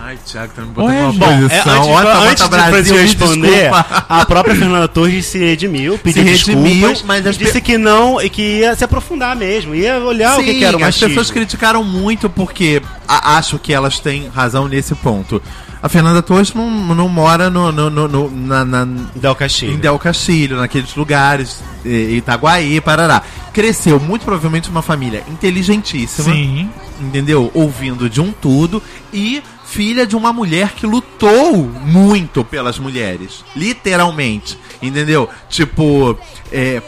[0.09, 1.75] Ai, Thiago, tá me Ué, botando bom, É, posição.
[1.75, 4.07] antes, Olha, antes Tabata de Brasil, me responder, desculpa.
[4.09, 7.77] a própria Fernanda Torres se redimiu, pediu Se redimiu, desculpas, mas as disse pe- que
[7.77, 10.81] não, e que ia se aprofundar mesmo, ia olhar o que, Sim, que era o
[10.81, 11.09] as machismo.
[11.11, 15.43] pessoas criticaram muito porque a- acho que elas têm razão nesse ponto.
[15.83, 19.75] A Fernanda Torres não, não mora no, no, no- no- na, na, Del Castilho.
[19.75, 23.23] em Del Castilho, naqueles lugares, Itaguaí, Parará.
[23.53, 26.71] Cresceu muito provavelmente uma família inteligentíssima, Sim.
[27.01, 27.51] entendeu?
[27.55, 28.83] Ouvindo de um tudo
[29.13, 35.29] e filha de uma mulher que lutou muito pelas mulheres, literalmente, entendeu?
[35.49, 36.19] Tipo,
[36.51, 36.81] é,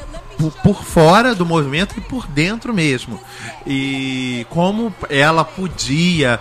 [0.63, 3.21] por, fora do movimento e por dentro mesmo.
[3.67, 6.41] E como ela podia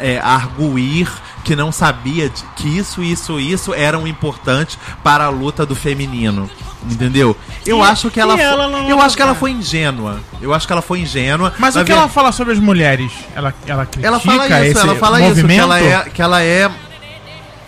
[0.00, 1.08] é, arguir
[1.44, 6.48] que não sabia de- que isso, isso, isso eram importantes para a luta do feminino.
[6.90, 7.34] Entendeu?
[7.64, 10.20] Eu E- acho que ela, ela não- eu acho que ela foi ingênua.
[10.40, 11.52] Eu acho que ela foi ingênua.
[11.58, 13.10] Mas o que ver- ela fala sobre as mulheres?
[13.34, 15.38] Ela, ela critica ela fala isso, ela fala movimento?
[15.38, 16.70] isso, que ela, é, que ela é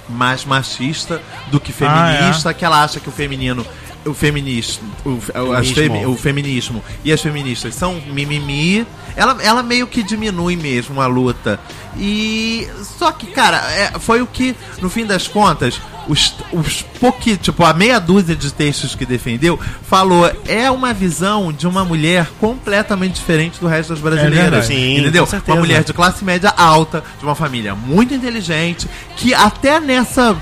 [0.08, 3.66] mais machista do que feminista, que ela acha que o feminino.
[4.06, 5.74] O feminismo, o, Feminismo.
[5.74, 8.86] femi- o feminismo e as feministas são mimimi.
[9.16, 11.58] Ela, ela meio que diminui mesmo a luta.
[11.98, 12.68] E.
[12.98, 17.64] Só que, cara, é, foi o que, no fim das contas, os, os pouquinhos, tipo,
[17.64, 23.14] a meia dúzia de textos que defendeu, falou: é uma visão de uma mulher completamente
[23.14, 24.40] diferente do resto das brasileiras.
[24.40, 24.66] verdade.
[24.66, 25.24] Sim, entendeu?
[25.46, 28.86] Uma mulher de classe média alta, de uma família muito inteligente,
[29.16, 30.36] que até nessa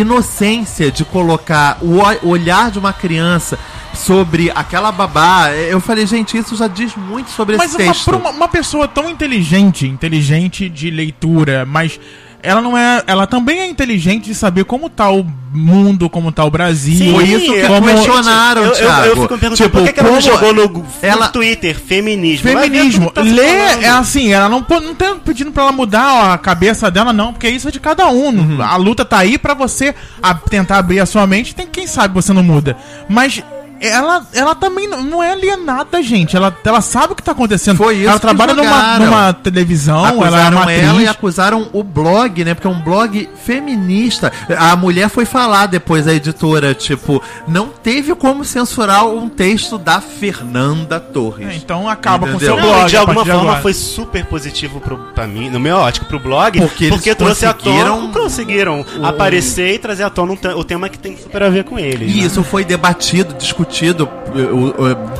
[0.00, 3.58] inocência de colocar o olhar de uma criança
[3.94, 8.04] sobre aquela babá, eu falei, gente, isso já diz muito sobre Mas esse uma, texto.
[8.04, 11.98] pra uma, uma pessoa tão inteligente, inteligente de leitura, mas
[12.42, 13.02] ela não é.
[13.06, 16.96] Ela também é inteligente de saber como tá o mundo, como tá o Brasil.
[16.98, 19.06] Sim, Foi isso que como- questionaram, eu, eu, Thiago.
[19.06, 21.78] eu fico me perguntando Tipo, por que, que ela não jogou no, no ela- Twitter
[21.78, 22.48] feminismo?
[22.50, 23.10] Feminismo.
[23.10, 23.42] tá Lê,
[23.82, 27.48] é assim, ela não, não tá pedindo pra ela mudar a cabeça dela, não, porque
[27.48, 28.28] isso é de cada um.
[28.28, 28.62] Uhum.
[28.62, 32.14] A luta tá aí pra você a- tentar abrir a sua mente, tem quem sabe
[32.14, 32.76] você não muda.
[33.08, 33.42] Mas
[33.80, 36.36] ela, ela também não, não é alienada, gente.
[36.36, 37.76] Ela, ela sabe o que tá acontecendo.
[37.76, 41.02] Foi isso ela que trabalha numa, numa televisão, ela é acusaram uma ela, atriz.
[41.02, 42.54] e acusaram o blog, né?
[42.54, 44.32] Porque é um blog feminista.
[44.58, 50.00] A mulher foi falar depois, a editora, tipo, não teve como censurar um texto da
[50.00, 51.48] Fernanda Torres.
[51.48, 52.56] É, então acaba Entendeu?
[52.56, 52.90] com Não, seu blog.
[52.90, 53.62] de a alguma de forma agora.
[53.62, 57.46] foi super positivo pro, pra mim, no meu ótico, pro blog, Porque porque, eles trouxe
[57.46, 61.48] à conseguiram- tona, conseguiram aparecer e trazer à tona o tema que tem super a
[61.50, 62.12] ver com eles.
[62.14, 62.26] E né?
[62.26, 64.27] isso foi debatido, discutido eh, o- o-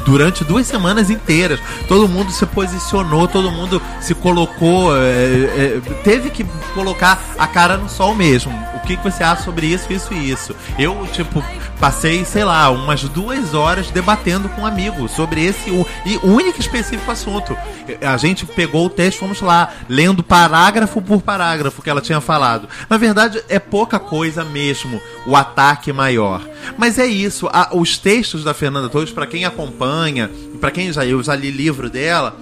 [0.04, 1.61] durante duas semanas inteiras.
[1.86, 6.44] Todo mundo se posicionou, todo mundo se colocou, eh, eh, teve que
[6.74, 8.52] colocar a cara no sol mesmo.
[8.74, 10.54] O que, que você acha sobre isso, isso e isso?
[10.78, 11.44] Eu, tipo,
[11.78, 16.59] passei, sei lá, umas duas horas debatendo com um amigo sobre esse u- e único
[16.61, 17.56] específico assunto.
[18.02, 22.68] A gente pegou o texto, fomos lá, lendo parágrafo por parágrafo que ela tinha falado.
[22.88, 26.40] Na verdade, é pouca coisa mesmo, o ataque maior.
[26.76, 31.05] Mas é isso, a- os textos da Fernanda Pra quem acompanha, e pra quem já
[31.05, 32.36] eu já li livro dela,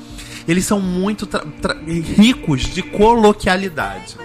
[0.46, 1.28] eles são muito
[2.16, 4.16] ricos de coloquialidade.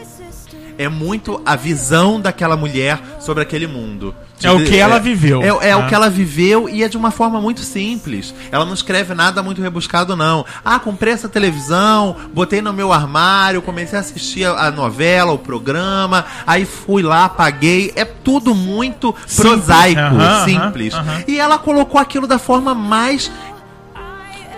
[0.84, 4.16] É muito a visão daquela mulher sobre aquele mundo.
[4.44, 5.76] É o que ela viveu, É, é né?
[5.76, 8.34] o que ela viveu e é de uma forma muito simples.
[8.52, 10.44] Ela não escreve nada muito rebuscado, não.
[10.66, 15.38] Ah, comprei essa televisão, botei no meu armário, comecei a assistir a a novela, o
[15.38, 17.92] programa, aí fui lá, paguei.
[17.96, 19.36] É tudo muito Simples.
[19.66, 20.94] prosaico, aham, simples.
[20.94, 21.24] aham.
[21.28, 23.32] E ela colocou aquilo da forma mais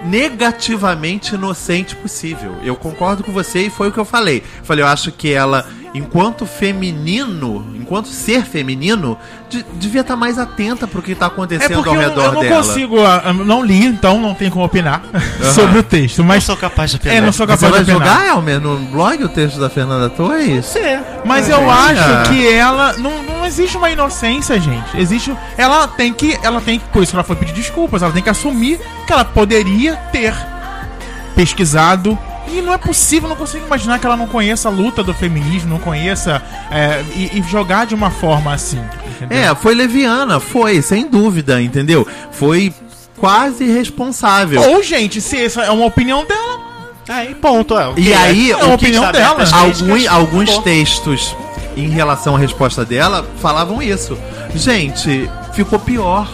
[0.05, 2.55] negativamente inocente possível.
[2.63, 4.43] Eu concordo com você e foi o que eu falei.
[4.63, 9.17] Falei, eu acho que ela, enquanto feminino, enquanto ser feminino,
[9.49, 12.23] de- devia estar mais atenta pro que tá É acontecendo porque ao eu, não- redor
[12.25, 12.55] eu não dela.
[12.57, 15.03] consigo, ah, eu não li, então não tenho como opinar
[15.53, 16.19] sobre o texto.
[16.19, 17.15] Não Mas sou capaz de opinar.
[17.17, 18.17] é, não sou Você capaz vai de opinar.
[18.21, 20.65] jogar, Elmer, no blog o texto da Fernanda Torres?
[20.65, 20.99] Você.
[21.25, 22.21] Mas eu Olha.
[22.21, 24.97] acho que ela não, não existe uma inocência, gente.
[24.97, 28.11] Existe, ela tem que, ela tem que, por isso que ela foi pedir desculpas, ela
[28.11, 30.33] tem que assumir que ela poderia ter
[31.35, 32.17] pesquisado
[32.47, 35.69] e não é possível, não consigo imaginar que ela não conheça a luta do feminismo,
[35.69, 38.81] não conheça é, e, e jogar de uma forma assim.
[39.15, 39.37] entendeu?
[39.37, 42.07] É, foi leviana, foi, sem dúvida, entendeu?
[42.31, 42.73] Foi
[43.17, 44.61] quase responsável.
[44.61, 46.73] Ou gente, se essa é uma opinião dela,
[47.09, 47.77] Aí, ponto.
[47.77, 49.43] É, E que aí, é a o que opinião dela.
[49.43, 51.35] as Alguns, alguns textos
[51.75, 54.17] em relação à resposta dela falavam isso.
[54.55, 56.29] Gente, ficou pior.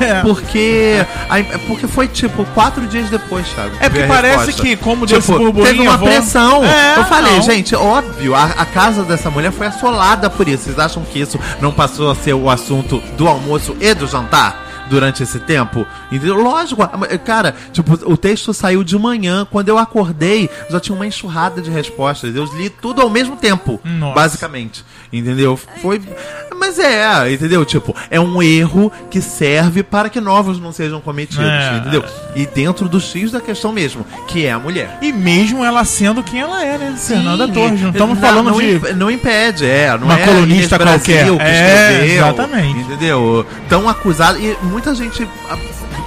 [0.00, 0.20] É.
[0.22, 1.04] Porque.
[1.28, 3.76] aí- Porque foi tipo quatro dias depois, Thiago.
[3.80, 6.64] É porque parece que, como Tipo, burburinho, teve uma pressão.
[6.64, 7.42] É, eu falei, não.
[7.42, 10.64] gente, óbvio, a, a casa dessa mulher foi assolada por isso.
[10.64, 14.63] Vocês acham que isso não passou a ser o assunto do almoço e do jantar?
[14.88, 15.86] Durante esse tempo?
[16.10, 16.36] Entendeu?
[16.36, 16.82] Lógico,
[17.24, 21.70] cara, tipo, o texto saiu de manhã, quando eu acordei, já tinha uma enxurrada de
[21.70, 22.34] respostas.
[22.34, 24.14] Eu li tudo ao mesmo tempo, Nossa.
[24.14, 24.84] basicamente.
[25.12, 25.56] Entendeu?
[25.80, 26.00] Foi.
[26.58, 27.64] Mas é, entendeu?
[27.64, 31.76] Tipo, é um erro que serve para que novos não sejam cometidos, É.
[31.76, 32.04] entendeu?
[32.34, 34.98] E dentro do X da questão mesmo, que é a mulher.
[35.02, 36.94] E mesmo ela sendo quem ela é, né?
[36.98, 37.80] Fernanda Torres.
[37.80, 38.74] Não estamos Não- falando não de.
[38.76, 39.90] imp- não impede, é.
[39.98, 41.36] Não Uma é colunista Brasil qualquer.
[41.36, 42.78] que É, escreveu, exatamente.
[42.80, 43.46] Entendeu?
[43.68, 44.38] Tão acusado.
[44.38, 45.28] E muita gente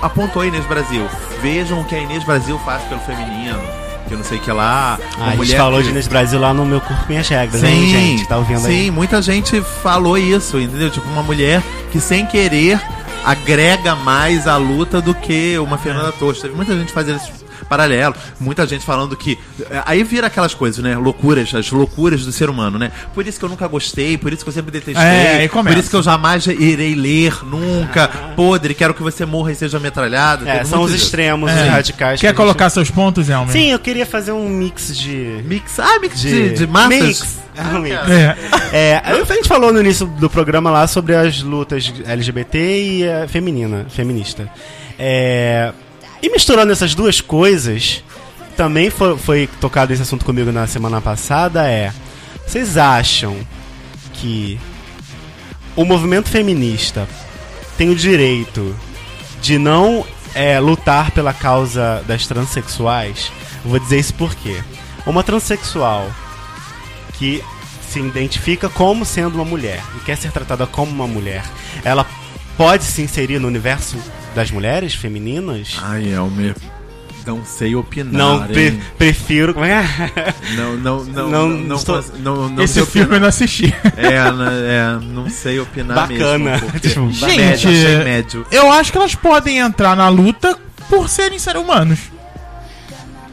[0.02, 1.08] apontou a Inês Brasil.
[1.42, 3.58] Vejam o que a Inês Brasil faz pelo feminino.
[4.10, 5.00] Que eu não sei o que lá.
[5.18, 8.28] Ah, a gente falou de Inês Brasil lá no meu corpo Minhas Regras, hein, gente?
[8.28, 8.92] Tá ouvindo sim, aí?
[8.92, 10.90] muita gente falou isso, entendeu?
[10.90, 11.64] Tipo, uma mulher
[11.94, 12.78] que sem querer
[13.24, 16.42] agrega mais a luta do que uma Fernanda Torres.
[16.42, 17.32] Teve muita gente fazendo esse
[17.68, 19.38] paralelo, muita gente falando que.
[19.70, 20.96] eh, Aí vira aquelas coisas, né?
[20.98, 22.92] Loucuras, as loucuras do ser humano, né?
[23.14, 25.76] Por isso que eu nunca gostei, por isso que eu sempre detestei, É, aí começa.
[25.76, 28.08] por isso que eu jamais irei ler, nunca.
[28.36, 30.48] Podre, quero que você morra e seja metralhado.
[30.48, 31.06] É, são os disso.
[31.06, 31.54] extremos, É.
[31.64, 32.20] os radicais.
[32.20, 33.50] que Quer gente- colocar seus pontos, Elmer?
[33.52, 35.42] Sim, eu queria fazer um mix de.
[35.46, 36.90] Mix, ah, mix de, de massas.
[37.02, 37.38] Mix.
[37.58, 37.96] Ah, mix.
[38.10, 38.38] É.
[38.72, 43.10] É, aí a gente falou no início do programa lá sobre as lutas LGBT e
[43.10, 44.48] a feminina, feminista.
[45.00, 45.72] É,
[46.22, 48.04] e misturando essas duas coisas,
[48.56, 51.94] também foi, foi tocado esse assunto comigo na semana passada, é...
[52.46, 53.38] Vocês acham
[54.14, 54.60] que
[55.76, 57.08] o movimento feminista
[57.78, 58.76] tem o direito
[59.42, 63.32] de não é, lutar pela causa das transexuais?
[63.66, 64.64] Vou dizer isso por quê.
[65.06, 66.10] Uma transexual
[67.14, 67.44] que
[67.88, 71.44] se identifica como sendo uma mulher e quer ser tratada como uma mulher,
[71.84, 72.06] ela
[72.56, 73.98] pode se inserir no universo
[74.38, 75.80] das mulheres femininas?
[75.82, 76.56] Ai, Elmer.
[77.26, 78.14] Não sei opinar.
[78.14, 78.82] não, pre- hein?
[78.98, 79.52] prefiro.
[79.54, 79.84] Como é?
[80.16, 80.34] é?
[80.56, 83.74] Não, não, não, Não não, não, estou- cons- não, não Esse filme eu não assisti.
[83.98, 86.38] É, né, é, não sei opinar Bacana.
[86.52, 86.70] mesmo.
[86.72, 88.48] porque- Tipo, Gente, médio, achei médio.
[88.52, 90.56] eu acho que elas podem entrar na luta
[90.88, 92.00] por serem seres humanos.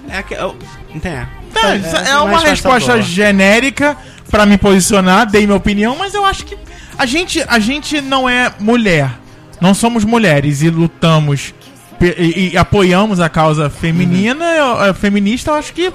[0.08, 0.56] É, que- eu-
[0.92, 1.28] entende?
[1.54, 3.02] É, isso é uma mais fácil resposta boa.
[3.02, 3.96] genérica
[4.30, 6.56] pra me posicionar, dei minha opinião, mas eu acho que
[6.98, 9.10] a gente, a gente não é mulher.
[9.64, 11.54] Não somos mulheres e lutamos
[12.18, 15.90] e, e apoiamos a causa feminina, eu- a feminista, eu acho que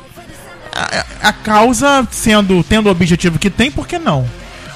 [0.76, 4.28] a, a causa sendo tendo o objetivo que tem, por que não?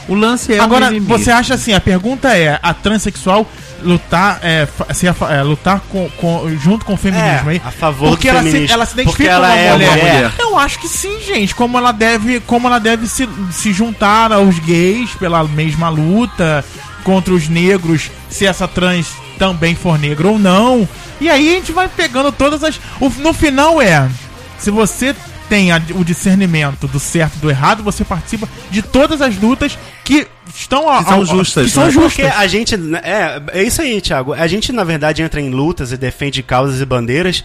[0.08, 3.50] O lance é Agora, você acha assim, a pergunta é, a transexual
[3.82, 7.62] lutar, é, se é, lutar com, com- junto com o feminismo É, aí?
[7.66, 8.74] a favor porque do ela se, feminismo.
[8.76, 9.90] ela se Porque identifica ela como é mulher.
[9.98, 10.32] mulher.
[10.40, 11.56] Eu acho que sim, gente.
[11.56, 16.64] Como ela deve, como ela deve se, se juntar aos gays pela mesma luta
[17.04, 20.88] contra os negros, se essa trans também for negra ou não.
[21.22, 22.80] E aí a gente vai pegando todas as.
[23.00, 24.10] o- no final é.
[24.58, 25.16] Se você
[25.50, 29.78] tem a- o discernimento do certo e do errado, você participa de todas as lutas
[30.04, 30.26] que
[30.56, 31.92] estão Que são ao- justas, Que são né?
[31.92, 32.14] justas.
[32.14, 32.76] Porque a gente.
[33.04, 34.34] É, é isso aí, Thiago.
[34.34, 37.44] A gente, na verdade, entra em lutas e defende causas e bandeiras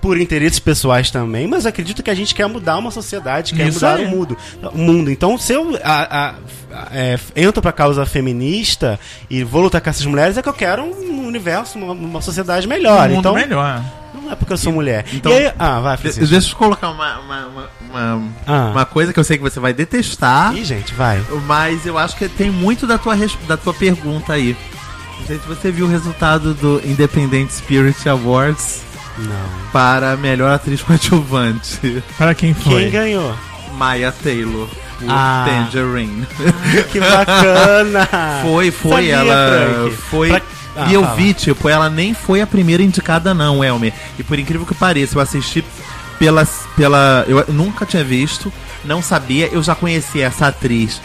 [0.00, 3.74] por interesses pessoais também, mas acredito que a gente quer mudar uma sociedade, quer Isso
[3.84, 4.06] mudar aí.
[4.06, 4.36] o mundo.
[4.72, 5.10] O mundo.
[5.10, 8.98] Então, se eu a, a- a- é, entro pra causa feminista
[9.28, 12.66] e vou lutar com essas mulheres, é que eu quero um universo, uma, uma sociedade
[12.66, 13.08] melhor.
[13.08, 13.82] um mundo então, melhor.
[14.14, 15.04] não é porque eu sou mulher.
[15.12, 16.26] Então- aí, ah, vai, Francisco.
[16.26, 18.70] Deixa eu colocar uma, uma, uma, uma, Ah.
[18.72, 21.20] uma coisa que eu sei que você vai detestar, Ih, gente, vai.
[21.46, 23.14] mas eu acho que tem muito da tua,
[23.46, 24.56] da tua pergunta aí.
[25.20, 28.80] Não sei se você viu o resultado do Independent Spirit Awards
[29.20, 29.70] Não.
[29.72, 32.02] para a melhor atriz coadjuvante.
[32.18, 32.82] Para quem foi?
[32.84, 33.34] Quem ganhou?
[33.76, 34.68] Maya Taylor,
[34.98, 35.44] por Ah.
[35.48, 36.26] Tangerine.
[36.92, 38.08] Que bacana!
[38.42, 39.48] Foi, foi, Sabia, ela
[39.82, 39.96] Frank.
[40.10, 40.28] foi.
[40.30, 40.42] Pra-
[40.76, 41.16] Ah, e eu fala.
[41.16, 43.92] vi, tipo, ela nem foi a primeira indicada, não, Elmer.
[44.18, 45.64] E por incrível que pareça, eu assisti
[46.18, 46.46] pela.
[46.76, 48.52] pela eu nunca tinha visto,
[48.84, 51.00] não sabia, eu já conhecia essa atriz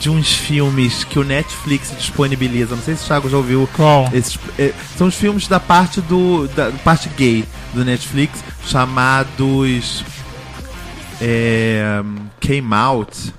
[0.00, 2.74] de uns filmes que o Netflix disponibiliza.
[2.74, 3.68] Não sei se o Thiago já ouviu.
[3.76, 4.08] Qual?
[4.12, 6.48] Esses, é, são os filmes da parte do.
[6.48, 7.44] da parte gay
[7.74, 10.02] do Netflix, chamados.
[11.20, 12.02] É,
[12.40, 13.34] Came Out.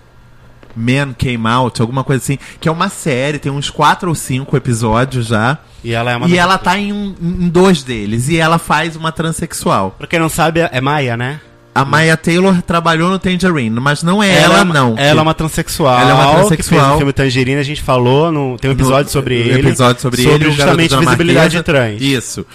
[0.76, 2.38] Man Came Out, alguma coisa assim.
[2.60, 5.58] Que é uma série, tem uns quatro ou cinco episódios já.
[5.84, 8.30] E ela é uma E ela tá em, um- em dois deles.
[8.30, 9.96] E ela faz uma transexual.
[9.98, 11.42] Pra quem não sabe, é Maia, né?
[11.74, 14.96] A Maya Taylor trabalhou no Tangerine, mas não é ela, é uma- não.
[14.98, 16.00] Ela é uma transexual.
[16.02, 16.94] Ela é uma Que fez transexual.
[16.96, 19.68] o filme Tangerina, a gente falou, no, tem um episódio No- sobre no ele.
[19.70, 22.02] episódio sobre, sobre ele, justamente visibilidade trans.
[22.02, 22.46] Isso.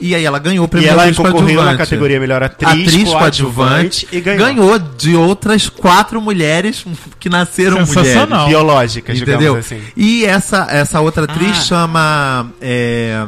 [0.00, 3.08] E aí ela ganhou o E prêmio ela atriz concorreu na categoria melhor atriz, atriz
[3.10, 4.38] coadjuvante coadjuvante e ganhou.
[4.46, 6.84] ganhou de outras quatro mulheres
[7.20, 7.92] que nasceram mulheres.
[7.94, 8.48] Sensacional.
[8.48, 9.38] Biológicas, Entendeu?
[9.38, 9.80] digamos assim.
[9.96, 11.60] E essa, essa outra atriz Ah.
[11.60, 12.50] chama.
[12.60, 13.24] é,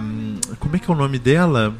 [0.58, 1.72] como é que é o nome dela?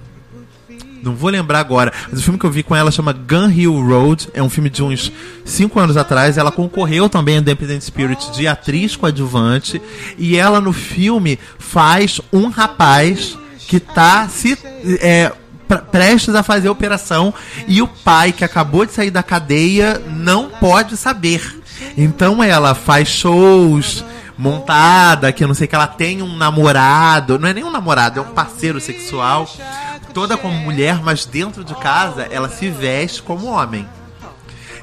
[1.02, 1.92] Não vou lembrar agora.
[2.10, 4.28] Mas o filme que eu vi com ela chama Gun Hill Road.
[4.34, 5.12] É um filme de uns
[5.44, 6.36] 5 anos atrás.
[6.38, 9.80] Ela concorreu também a Independent Spirit de atriz coadjuvante.
[10.18, 13.36] E ela no filme faz um rapaz
[13.68, 14.58] que tá se.
[15.00, 15.32] É,
[15.68, 17.32] pre- prestes a fazer a operação
[17.66, 21.60] e o pai que acabou de sair da cadeia não pode saber.
[21.96, 24.04] Então ela faz shows
[24.38, 28.20] montada, que eu não sei que ela tem um namorado, não é nem um namorado,
[28.20, 29.48] é um parceiro sexual,
[30.16, 33.86] toda como mulher, mas dentro de casa ela se veste como homem.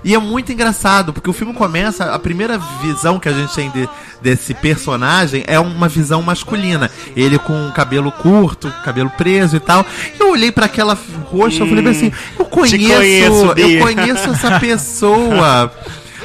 [0.04, 3.72] E é muito engraçado, porque o filme começa, a primeira visão que a gente tem
[3.72, 3.90] de-
[4.22, 6.92] desse personagem é uma visão masculina.
[7.16, 9.84] Ele com cabelo curto, cabelo preso e tal.
[10.20, 10.96] Eu olhei pra aquela
[11.32, 15.74] roxa, eu falei assim, eu conheço, conheço, Bia." eu conheço essa pessoa.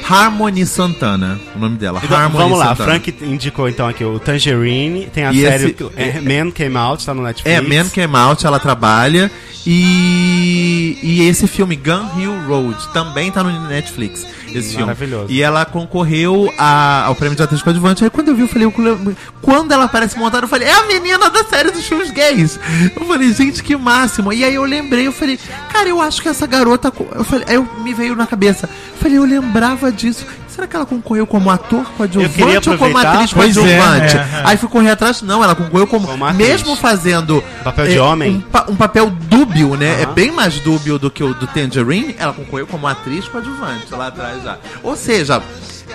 [0.09, 2.01] Harmony Santana, o nome dela.
[2.03, 2.89] Então, Harmony vamos lá, Santana.
[2.99, 7.05] Frank indicou então aqui o Tangerine, tem a E série esse- é, Man Came Out,
[7.05, 7.55] tá no Netflix.
[7.57, 9.31] É, Man Came Out, ela trabalha.
[9.65, 14.25] E, e esse filme, Gun Hill Road, também tá no Netflix.
[14.47, 14.85] Esse filme.
[14.85, 15.25] Maravilhoso.
[15.29, 18.03] E ela concorreu a- ao prêmio de atriz coadjuvante.
[18.03, 20.85] Aí quando eu vi, eu falei, eu- quando ela aparece montada, eu falei, é a
[20.87, 22.59] menina da série dos filmes gays.
[22.95, 24.33] Eu falei, gente, que máximo.
[24.33, 25.37] E aí eu lembrei, eu falei,
[25.71, 26.91] cara, eu acho que essa garota.
[27.15, 28.67] Eu falei, aí eu, me veio na cabeça.
[28.93, 30.25] Eu falei, eu lembrava disso.
[30.59, 34.17] Será que ela concorreu como ator coadjuvante ou como atriz Pois é, coadjuvante?
[34.17, 34.41] é, é.
[34.43, 36.05] Aí fui correr atrás, não, ela concorreu como.
[36.05, 37.41] Como mesmo fazendo.
[37.63, 38.35] Papel de é, homem.
[38.35, 40.01] Um, pa- um papel dúbio, né?
[40.01, 40.13] É Aham.
[40.13, 42.13] bem mais dúbio do que o do Tangerine.
[42.19, 44.57] Ela concorreu como atriz coadjuvante lá atrás já.
[44.83, 45.41] Ou seja.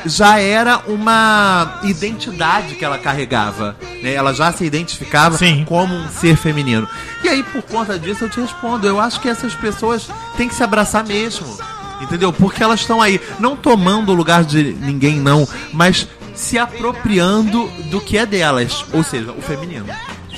[0.07, 4.13] Já era uma identidade que ela carregava, né?
[4.13, 5.65] Ela já se identificava Sim.
[5.67, 6.87] como um ser feminino.
[7.23, 8.87] E aí, por conta disso, eu te respondo.
[8.87, 11.47] Eu acho que essas pessoas têm que se abraçar mesmo.
[12.01, 12.33] Entendeu?
[12.33, 18.01] Porque elas estão aí, não tomando o lugar de ninguém, não, mas se apropriando do
[18.01, 18.85] que é delas.
[18.93, 19.87] Ou seja, o feminino.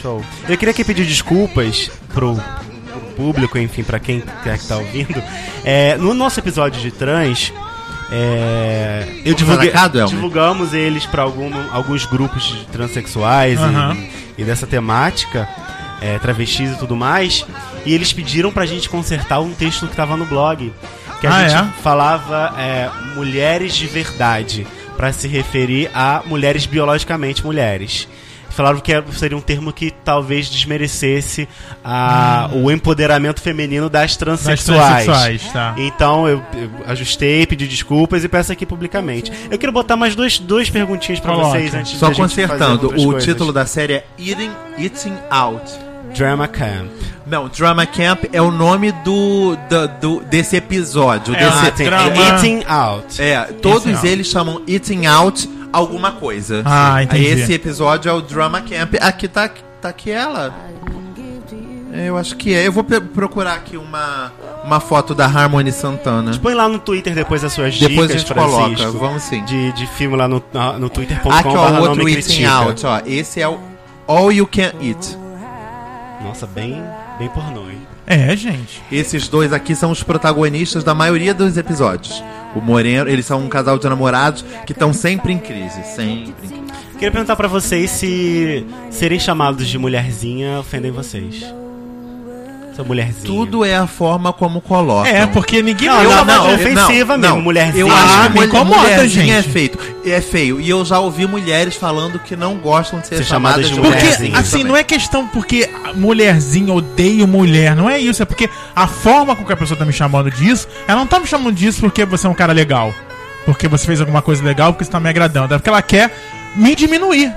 [0.01, 0.23] Show.
[0.49, 5.23] Eu queria aqui pedir desculpas pro, pro público, enfim, pra quem quer que tá ouvindo.
[5.65, 7.53] É, no nosso episódio de trans,
[8.13, 10.07] é, eu divulguei, Elmer?
[10.07, 13.97] divulgamos eles pra algum, alguns grupos de transexuais e- Aham.
[14.39, 15.49] e, dessa temática,
[16.01, 17.45] é, travestis e tudo mais,
[17.85, 20.73] e eles pediram pra gente consertar um texto que tava no blog.
[21.21, 21.83] Que a Ah, gente é?
[21.83, 28.07] falava é, mulheres de verdade, pra se referir a mulheres biologicamente mulheres.
[28.51, 31.47] Falaram que era- seria um termo que talvez desmerecesse
[31.85, 35.05] a, o empoderamento feminino das Das transexuais.
[35.05, 35.75] transexuais, tá.
[35.77, 39.31] Então eu, eu ajustei, pedi desculpas e peço aqui publicamente.
[39.51, 41.51] Eu quero botar mais duas, duas perguntinhas pra Coloca.
[41.51, 43.25] vocês antes Só gente fazer consertando, o coisas.
[43.25, 45.71] título da série é Eating, Eating Out.
[46.17, 46.91] Drama Camp.
[47.27, 51.35] Não, Drama Camp é o nome do, do, do- desse episódio.
[51.35, 53.21] É, desse, ah, tem drama- Eating Out.
[53.21, 54.07] É, todos Eating Out.
[54.07, 56.63] eles chamam Eating Out alguma coisa.
[56.65, 57.27] Ah, entendi.
[57.27, 58.95] Aí esse episódio é o Drama Camp.
[59.01, 59.51] Aqui tá,
[59.81, 60.55] tá aqui ela.
[61.93, 62.67] Eu acho que é.
[62.67, 64.31] Eu vou procurar aqui uma,
[64.65, 66.37] uma foto da Harmony Santana.
[66.39, 69.43] Põe lá no Twitter depois as suas Depois a dicas, gente coloca, Francisco, vamos sim.
[69.45, 70.43] De, de filme lá no,
[70.79, 72.45] no twitter.com Aqui, ó, o outro Eating.
[72.45, 73.01] Out, ó.
[73.07, 73.59] Esse é o
[74.07, 75.17] All You Can Eat.
[76.23, 76.83] Nossa, bem,
[77.19, 77.79] bem pornô, hein?
[78.07, 78.83] É, gente.
[78.91, 82.23] Esses dois aqui são os protagonistas da maioria dos episódios.
[82.55, 85.83] O Moreno, eles são um casal de namorados que estão sempre em crise.
[85.85, 86.55] Sempre em crise.
[86.93, 91.45] Queria perguntar pra vocês se serem chamados de mulherzinha ofendem vocês.
[92.77, 93.25] Sou mulherzinha.
[93.25, 95.07] Tudo é a forma como colocam.
[95.11, 97.81] É, porque ninguém Não, vai não, não, ofensiva mesmo, mulherzinha.
[97.81, 99.49] Eu acho Ah, que me mulher- incomoda, mulherzinha gente.
[99.49, 99.79] é feito.
[100.05, 100.61] É feio.
[100.61, 103.75] E eu já ouvi mulheres falando que não gostam de ser, Ser chamadas chamadas de
[103.75, 104.67] de Porque, mulherzinha assim, também.
[104.67, 108.23] não é questão porque mulherzinha odeio mulher, não é isso.
[108.23, 111.19] É porque a forma com que a pessoa tá me chamando disso, ela não tá
[111.19, 112.93] me chamando disso porque você é um cara legal.
[113.47, 115.55] Porque você fez alguma coisa legal, porque você tá me agradando.
[115.55, 116.15] É porque ela quer
[116.55, 117.33] me diminuir.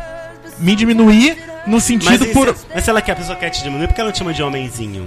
[0.59, 1.37] Me diminuir
[1.69, 2.49] no Mas, sentido e por.
[2.55, 4.17] se, mas se ela quer a pessoa quer te diminuir, por que ela não te
[4.19, 5.05] chama de homenzinho?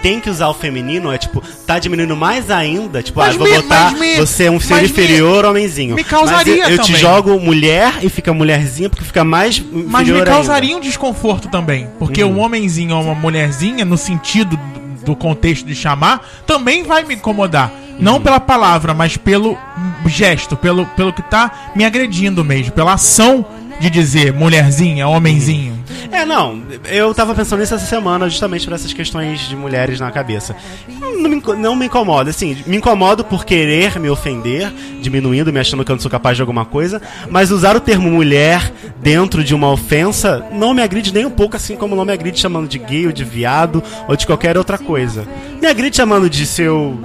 [0.00, 3.48] Tem que usar o feminino, é tipo, tá diminuindo mais ainda, tipo, Mas ah, vou
[3.48, 5.96] me- botar mas me- você é um ser mas me- inferior homenzinho.
[5.96, 9.84] me causaria mas eu, eu te jogo mulher e fica mulherzinha porque fica mais inferior
[9.88, 10.30] Mas me ainda.
[10.30, 11.88] causaria um desconforto também.
[11.98, 12.36] Porque Uhum.
[12.36, 14.56] um homenzinho ou uma mulherzinha, no sentido
[15.04, 17.72] do- contexto de chamar, também vai me incomodar.
[17.98, 19.58] Não pela palavra, mas pelo
[20.06, 23.44] gesto, pelo, pelo que tá me agredindo mesmo, pela ação
[23.80, 25.78] de dizer mulherzinha, homenzinho.
[26.10, 30.10] É, não, eu tava pensando nisso essa semana justamente por essas questões de mulheres na
[30.10, 30.56] cabeça.
[30.88, 35.84] Não me, não me incomoda, assim, me incomodo por querer me ofender, diminuindo, me achando
[35.84, 39.54] que eu não sou capaz de alguma coisa, mas usar o termo mulher dentro de
[39.54, 42.78] uma ofensa não me agride nem um pouco, assim como não me agride chamando de
[42.78, 45.26] gay ou de viado ou de qualquer outra coisa.
[45.60, 46.98] Me agride chamando de seu.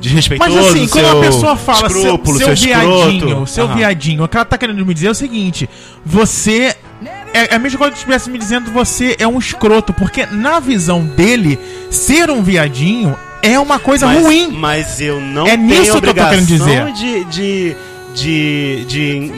[0.00, 3.46] Desrespeitoso, Mas assim, quando seu a pessoa fala seu, escrúpulo, seu seu viadinho, escroto.
[3.46, 3.76] seu Aham.
[3.76, 5.68] viadinho, o que ela tá querendo me dizer é o seguinte:
[6.04, 6.76] você
[7.32, 10.60] é, é a mesma coisa que estivesse me dizendo você é um escroto, porque na
[10.60, 11.58] visão dele,
[11.90, 14.48] ser um viadinho é uma coisa mas, ruim.
[14.52, 16.92] Mas eu não É tenho nisso que eu tô querendo dizer.
[16.92, 17.76] De, de,
[18.14, 19.32] de, de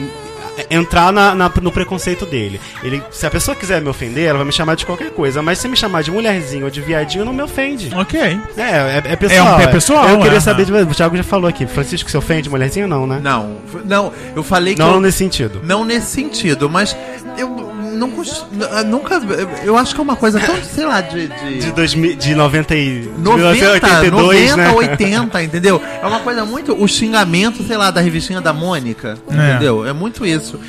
[0.69, 2.59] entrar na, na- no preconceito dele.
[2.83, 5.41] Ele, se a pessoa quiser me ofender, ela vai me chamar de qualquer coisa.
[5.41, 7.91] Mas se me chamar de mulherzinho ou de viadinho, não me ofende.
[7.95, 8.19] Ok.
[8.19, 9.47] É, é, é pessoal.
[9.47, 10.41] É um- é pessoal, Eu queria é.
[10.41, 11.65] saber, de, o Thiago já falou aqui.
[11.65, 13.19] Francisco se ofende mulherzinho não, né?
[13.21, 14.79] Não, não, eu falei que.
[14.79, 15.61] Não eu- nesse sentido.
[15.63, 16.95] Não nesse sentido, mas
[17.37, 17.60] eu
[18.07, 19.21] não nunca.
[19.63, 21.27] Eu acho que é uma coisa tão, sei lá, de.
[21.27, 21.59] de...
[21.59, 22.99] De, 2000, de 90 e...
[23.01, 24.71] de 90, 1982, 90, né?
[24.73, 25.81] 80, entendeu?
[26.01, 26.73] É uma coisa muito.
[26.81, 29.49] O xingamento, sei lá, da revistinha da Mônica, É.
[29.51, 29.85] entendeu?
[29.85, 30.59] É muito isso.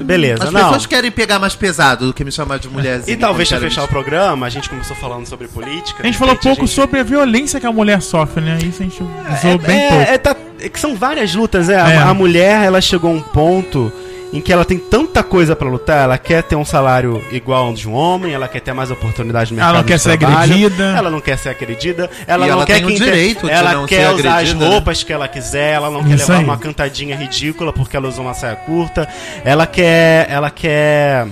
[0.00, 0.62] Beleza, As não.
[0.62, 3.12] pessoas querem pegar mais pesado do que me chamar de mulherzinha.
[3.16, 6.02] E talvez pra fechar o programa, a gente começou falando sobre política.
[6.04, 8.58] A gente falou pouco a gente- sobre a violência que a mulher sofre, né?
[8.62, 10.10] Isso a gente usou bem é, pouco.
[10.12, 11.72] é, tá- é que são várias lutas, é.
[11.74, 11.96] É.
[11.96, 13.92] A, a mulher, ela chegou a um ponto
[14.32, 17.72] em que ela tem tanta coisa pra lutar, ela quer ter um salário igual ao
[17.74, 20.18] de um homem, ela quer ter mais oportunidade no Ela mercado não quer de ser
[20.18, 20.84] trabalho, agredida.
[20.96, 23.46] ela não quer ser agredida, ela E não ela quer tem o que inter- direito
[23.46, 24.70] de ela não quer ser usar as agredida, né?
[24.70, 26.44] roupas que ela quiser, ela não quer Isso levar aí.
[26.44, 29.08] uma cantadinha ridícula porque ela usou uma saia curta,
[29.44, 31.26] ela quer, ela quer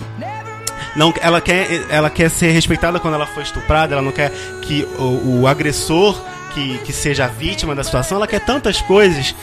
[0.97, 4.32] não, ela quer, ela quer ser respeitada quando ela foi estuprada, ela não quer
[4.62, 6.18] que o, o agressor
[6.55, 9.34] que, que seja a vítima da situação, ela quer tantas coisas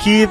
[0.00, 0.28] que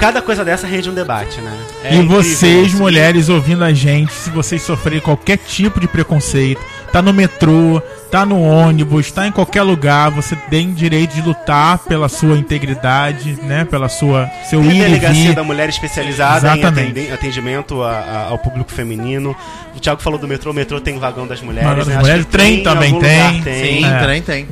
[0.00, 1.52] cada coisa dessa rende um debate, né?
[1.84, 2.78] É e vocês, isso.
[2.78, 6.60] mulheres, ouvindo a gente, se vocês sofrerem qualquer tipo de preconceito,
[6.92, 7.80] tá no metrô,
[8.10, 13.38] tá no ônibus, tá em qualquer lugar, você tem direito de lutar pela sua integridade,
[13.42, 13.64] né?
[13.64, 15.34] Pela sua seu Tem a ir e delegacia vir.
[15.34, 16.90] da mulher especializada em Exatamente.
[16.98, 19.36] atende- atendimento a- a- ao público feminino.
[19.76, 21.68] O Thiago falou do metrô, o metrô tem vagão das mulheres.
[21.68, 21.94] Vagão das né?
[21.94, 23.18] Acho mulheres, trem em também tem.
[23.18, 24.06] lugar Sim, É.
[24.06, 24.48] tem, tem.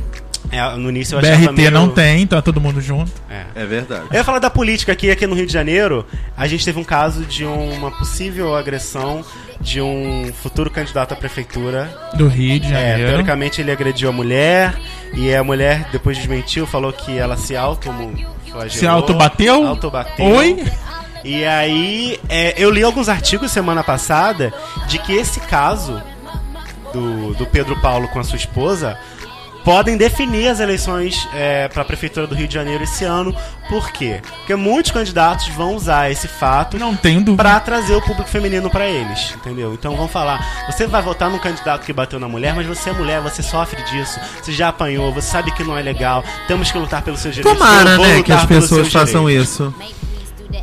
[0.50, 3.12] É, no início eu BRT meio- não tem, então é todo mundo junto.
[3.30, 3.62] É.
[3.62, 4.04] É verdade.
[4.10, 6.84] Eu ia falar da política aqui, aqui no Rio de Janeiro, a gente teve um
[6.84, 9.24] caso de uma possível agressão
[9.60, 11.90] de um futuro candidato à prefeitura.
[12.14, 13.08] Do Rio de É, Janeiro.
[13.10, 14.74] teoricamente ele agrediu a mulher
[15.14, 17.90] e a mulher depois desmentiu, falou que ela se auto
[18.70, 19.66] Se autobateu?
[19.66, 20.24] Autobateu.
[20.24, 20.64] Oi?
[21.24, 24.54] E aí, é, eu li alguns artigos semana passada
[24.86, 26.00] de que esse caso
[26.92, 28.96] do, do Pedro Paulo com a sua esposa
[29.68, 33.36] podem definir as eleições é, para a prefeitura do Rio de Janeiro esse ano.
[33.68, 34.22] Por quê?
[34.38, 36.96] Porque muitos candidatos vão usar esse fato Não
[37.36, 39.74] para trazer o público feminino para eles, entendeu?
[39.74, 42.92] Então vão falar, você vai votar num candidato que bateu na mulher, mas você é
[42.94, 46.78] mulher, você sofre disso, você já apanhou, você sabe que não é legal, temos que
[46.78, 47.58] lutar pelos seus direitos.
[47.58, 49.50] Tomara, né, que as pessoas façam direitos.
[49.50, 49.74] isso.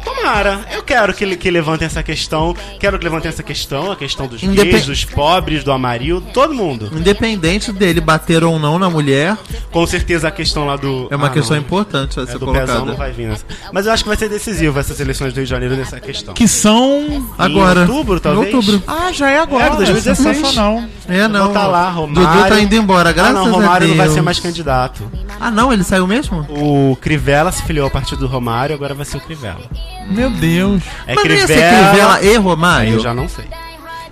[0.04, 4.28] Tomara, eu quero que, que levantem essa questão, quero que levantem essa questão, a questão
[4.28, 6.90] dos Independ- gays, dos pobres, do amarildo, todo mundo.
[6.96, 9.38] Independente dele bater ou não na mulher,
[9.72, 11.08] Com certeza a questão lá do...
[11.12, 11.64] é uma Ah, questão não.
[11.64, 12.86] importante a É, ser do pezão colocada.
[12.86, 13.46] não vai vir nessa.
[13.72, 16.34] Mas eu acho que vai ser decisivo essas eleições do Rio de Janeiro nessa questão.
[16.34, 17.28] Que são.
[17.38, 17.82] Agora.
[17.82, 18.52] Em outubro, talvez?
[18.52, 18.84] Em outubro.
[18.88, 19.66] Ah, já é agora.
[19.66, 20.38] É, 2016.
[20.38, 20.84] Sensacional.
[21.08, 21.46] É, não.
[21.46, 22.30] Vou tá lá, Romário.
[22.40, 23.90] Dudu tá indo embora, graças ah, não, Romário a Deus.
[23.92, 25.10] não vai ser mais candidato.
[25.40, 26.40] Ah, não, ele saiu mesmo?
[26.50, 29.62] O Crivella se filiou ao partido do Romário, agora vai ser o Crivella.
[30.08, 30.84] Meu Deus.
[31.08, 31.90] É Mas não ia ser Crivella...
[31.90, 32.94] Crivella e Romário?
[32.94, 33.46] eu já não sei.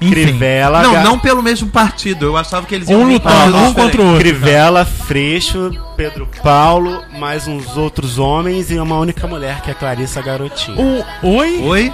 [0.01, 0.11] Enfim.
[0.11, 0.82] Crivella...
[0.82, 2.26] Não, não pelo mesmo partido.
[2.26, 4.20] Eu achava que eles Um vir lutando, um contra o outro.
[4.20, 10.22] Crivella, Freixo, Pedro Paulo, mais uns outros homens e uma única mulher, que é Clarissa
[10.22, 10.78] Garotinho.
[11.22, 11.59] O, oi?
[11.61, 11.93] Oi?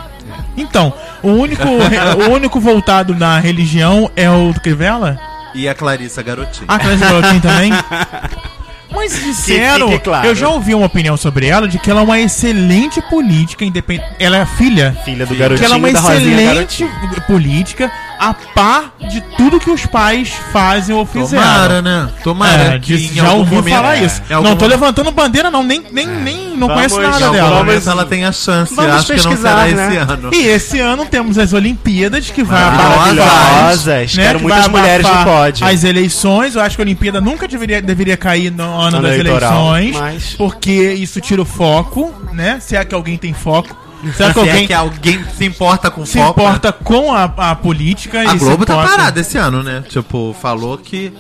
[0.58, 5.20] Então, o único, o único voltado na religião é o Crivella?
[5.54, 6.66] E a Clarissa Garotinho.
[6.68, 7.72] Ah, Clarissa Garotinho também?
[9.00, 10.28] Mas disseram, claro.
[10.28, 14.10] eu já ouvi uma opinião sobre ela de que ela é uma excelente política independente.
[14.20, 14.96] Ela é a filha?
[15.06, 17.22] Filha do Que ela é garotinho uma excelente Garotinho.
[17.26, 21.42] política a par de tudo que os pais fazem ou fizeram.
[21.44, 22.10] Tomara, né?
[22.24, 22.76] Tomara.
[22.76, 24.22] É, que já ouvi momento- falar é, isso.
[24.30, 25.64] Não tô momento- levantando bandeira, não.
[25.64, 27.56] Nem, nem, nem não Vamos- conheço nada algum dela.
[27.64, 28.76] momento ela tem a chance.
[28.76, 29.88] Vamos Acho que não pesquisar, será né?
[29.88, 30.30] esse ano.
[30.34, 34.16] E esse ano temos as Olimpíadas que vai Maravilhosas.
[34.16, 35.66] né, Quero que muitas mulheres no pódio.
[35.66, 39.18] As eleições, eu acho que a Olimpíada nunca deveria, deveria cair no ano Ano das
[39.20, 42.60] eleitoral, eleições, mas- porque isso tira o foco, né?
[42.60, 43.76] Se é que alguém tem foco,
[44.16, 46.46] se é que Se alguém é que alguém se importa com se foco, né?
[46.48, 49.84] importa com a, a política A e se Globo tá importa- parada esse ano, né?
[49.88, 51.12] Tipo, falou que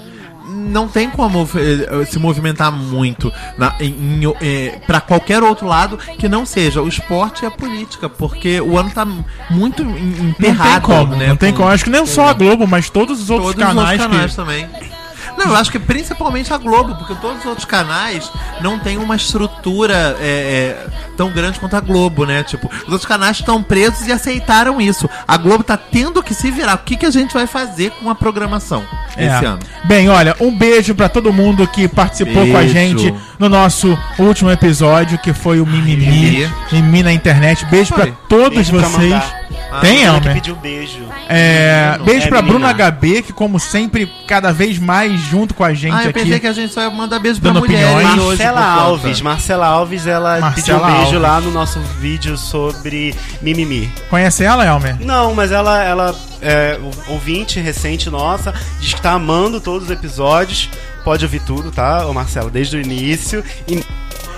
[0.51, 5.95] não tem como eh, se movimentar muito na, em, em, eh, pra qualquer outro lado
[6.17, 9.05] que não seja o esporte e a política, porque o ano tá
[9.49, 11.27] muito em- Não emperrado, tem como, né?
[11.27, 11.69] não tem com como.
[11.69, 14.31] Acho que nem só a Globo, mas todos os outros todos os canais, outros canais
[14.31, 14.35] que...
[14.37, 14.98] também.
[15.45, 18.31] Não, eu acho que principalmente a Globo, porque todos os outros canais
[18.61, 20.87] não tem uma estrutura é, é,
[21.17, 22.43] tão grande quanto a Globo, né?
[22.43, 25.09] Tipo, os outros canais estão presos e aceitaram isso.
[25.27, 26.75] A Globo tá tendo que se virar.
[26.75, 28.83] O que, que a gente vai fazer com a programação
[29.15, 29.25] É.
[29.27, 29.59] esse ano?
[29.85, 32.73] Bem, olha, um beijo pra todo mundo que participou com a Beijo.
[32.73, 37.03] gente no nosso último episódio, que foi o Mimimi, Mimimi.
[37.03, 37.65] Na internet.
[37.67, 38.17] Beijo pra Foi.
[38.27, 39.23] todos Beijo pra vocês.
[39.69, 39.81] Mandar.
[39.81, 40.33] Tem, Ela que Elmer?
[40.41, 40.99] pediu beijo.
[41.27, 42.41] É, Não, beijo é pra.
[42.41, 46.19] Bruna HB, que como sempre, cada vez mais junto com a gente Ah, eu aqui.
[46.19, 48.15] pensei que a gente só ia mandar beijo pra mulheres hoje.
[48.17, 48.81] Marcela conta.
[48.81, 51.21] Alves, Marcela Alves, ela Marcela pediu um beijo Alves.
[51.21, 53.91] lá no nosso vídeo sobre mimimi.
[54.09, 54.97] Conhece ela, Elmer?
[54.99, 59.91] Não, mas ela, ela é ou- ouvinte recente nossa, diz que tá amando todos os
[59.91, 60.69] episódios.
[61.03, 63.43] Pode ouvir tudo, tá, ô Marcela, desde o início.
[63.67, 63.83] E,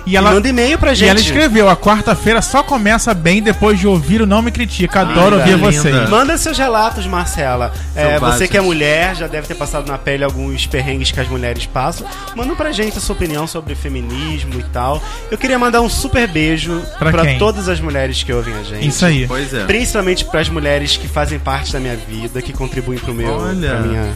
[0.06, 1.10] E ela, manda e-mail pra e gente.
[1.10, 5.02] ela escreveu: a quarta-feira só começa bem depois de ouvir o Não Me Critica.
[5.02, 5.72] Adoro ouvir linda.
[5.72, 6.10] vocês.
[6.10, 7.72] Manda seus relatos, Marcela.
[7.96, 11.28] É, você que é mulher, já deve ter passado na pele alguns perrengues que as
[11.28, 12.08] mulheres passam.
[12.36, 15.02] Manda pra gente a sua opinião sobre feminismo e tal.
[15.30, 17.38] Eu queria mandar um super beijo Pra pra quem?
[17.38, 18.88] todas as mulheres que ouvem a gente.
[18.88, 19.28] Isso aí.
[19.28, 19.66] Pois é.
[19.66, 23.70] Principalmente para as mulheres que fazem parte da minha vida, que contribuem pro meu, Olha.
[23.70, 24.14] pra minha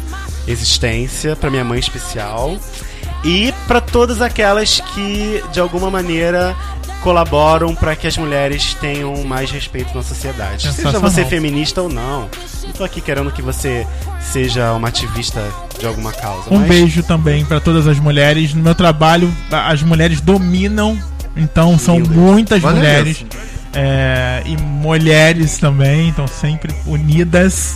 [0.48, 2.58] existência, pra minha mãe especial.
[3.26, 6.56] E pra todas aquelas que, de alguma maneira,
[7.02, 10.72] colaboram para que as mulheres tenham mais respeito na sociedade.
[10.72, 12.30] Seja você feminista ou não.
[12.64, 13.86] Não tô aqui querendo que você
[14.20, 15.44] seja uma ativista
[15.80, 16.54] de alguma causa.
[16.54, 18.54] Um mas beijo também pra todas as mulheres.
[18.54, 20.98] No meu trabalho, as mulheres dominam,
[21.36, 22.16] então são Lindas.
[22.16, 23.26] muitas Olha mulheres.
[23.74, 27.76] É, e mulheres também, então sempre unidas.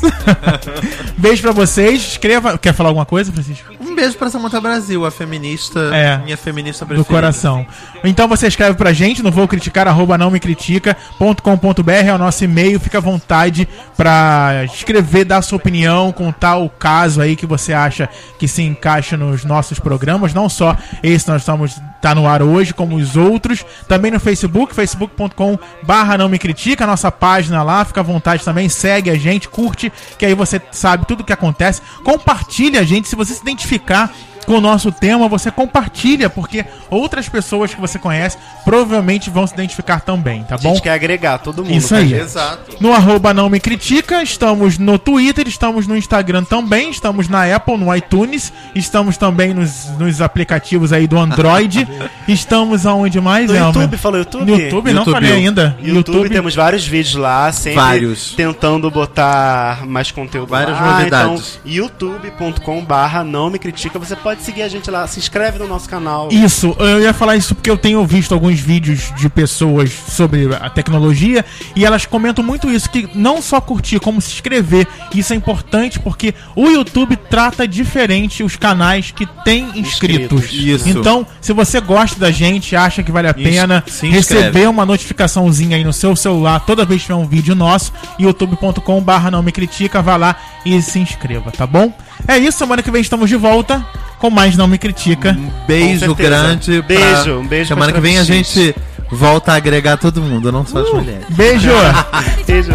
[1.18, 2.02] beijo pra vocês.
[2.02, 2.58] Escreva.
[2.58, 3.74] Quer falar alguma coisa, Francisco?
[4.00, 6.20] Um beijo pra Samanta Brasil, a feminista, É.
[6.20, 7.14] minha feminista do preferida.
[7.14, 7.68] coração.
[8.02, 12.46] Então você escreve pra gente no vou criticar arroba não me critica.com.br é o nosso
[12.46, 17.74] e-mail, fica à vontade pra escrever, dar sua opinião, contar o caso aí que você
[17.74, 22.42] acha que se encaixa nos nossos programas, não só esse nós estamos tá no ar
[22.42, 27.62] hoje, como os outros, também no Facebook, facebook.com barra não me critica, a nossa página
[27.62, 31.24] lá, fica à vontade também, segue a gente, curte, que aí você sabe tudo o
[31.26, 34.12] que acontece, compartilha a gente, se você se identificar пока.
[34.46, 39.54] Com o nosso tema, você compartilha, porque outras pessoas que você conhece provavelmente vão se
[39.54, 40.70] identificar também, tá a bom?
[40.74, 41.76] gente quer agregar todo mundo.
[41.78, 42.08] Isso pra aí.
[42.10, 42.22] gente.
[42.22, 42.76] Exato.
[42.80, 47.78] No arroba não me critica, estamos no Twitter, estamos no Instagram também, estamos na Apple,
[47.78, 51.88] no iTunes, estamos também nos, nos aplicativos aí do Android,
[52.28, 53.68] estamos aonde mais, No Elmer?
[53.74, 54.52] YouTube, falou YouTube?
[54.52, 55.14] No YouTube, não YouTube.
[55.14, 55.78] falei ainda.
[55.82, 58.34] YouTube, temos vários vídeos lá, sempre Vários.
[58.36, 60.98] tentando botar mais conteúdo Várias lá.
[61.00, 61.60] novidades.
[61.64, 65.68] Então, youtube.com barra não me critica, você pode seguir a gente lá, se inscreve no
[65.68, 66.30] nosso canal.
[66.32, 70.70] Isso, eu ia falar isso porque eu tenho visto alguns vídeos de pessoas sobre a
[70.70, 74.88] tecnologia e elas comentam muito isso, que não só curtir, como se inscrever.
[75.14, 80.44] Isso é importante porque o YouTube trata diferente os canais que têm inscritos.
[80.44, 80.52] Inscritos.
[80.54, 80.90] Isso.
[80.90, 85.84] Então, se você gosta da gente, acha que vale a pena receber uma notificaçãozinha aí
[85.84, 90.02] no seu celular toda vez que tiver um vídeo nosso, youtube.com barra não me critica,
[90.02, 91.94] vá lá e se inscreva, tá bom?
[92.30, 93.84] É isso, semana que vem estamos de volta
[94.20, 95.32] com mais Não Me Critica.
[95.32, 96.84] Um beijo grande.
[96.84, 98.76] pra- Beijo, um beijo Semana que vem a gente
[99.12, 101.26] volta a agregar todo mundo, não só as mulheres.
[101.30, 101.72] Beijo!
[102.46, 102.72] Beijo.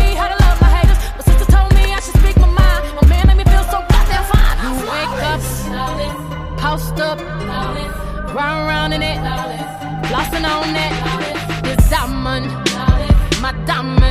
[8.34, 9.44] Round in it, on.
[11.62, 12.46] This diamond,
[13.40, 14.03] my diamond.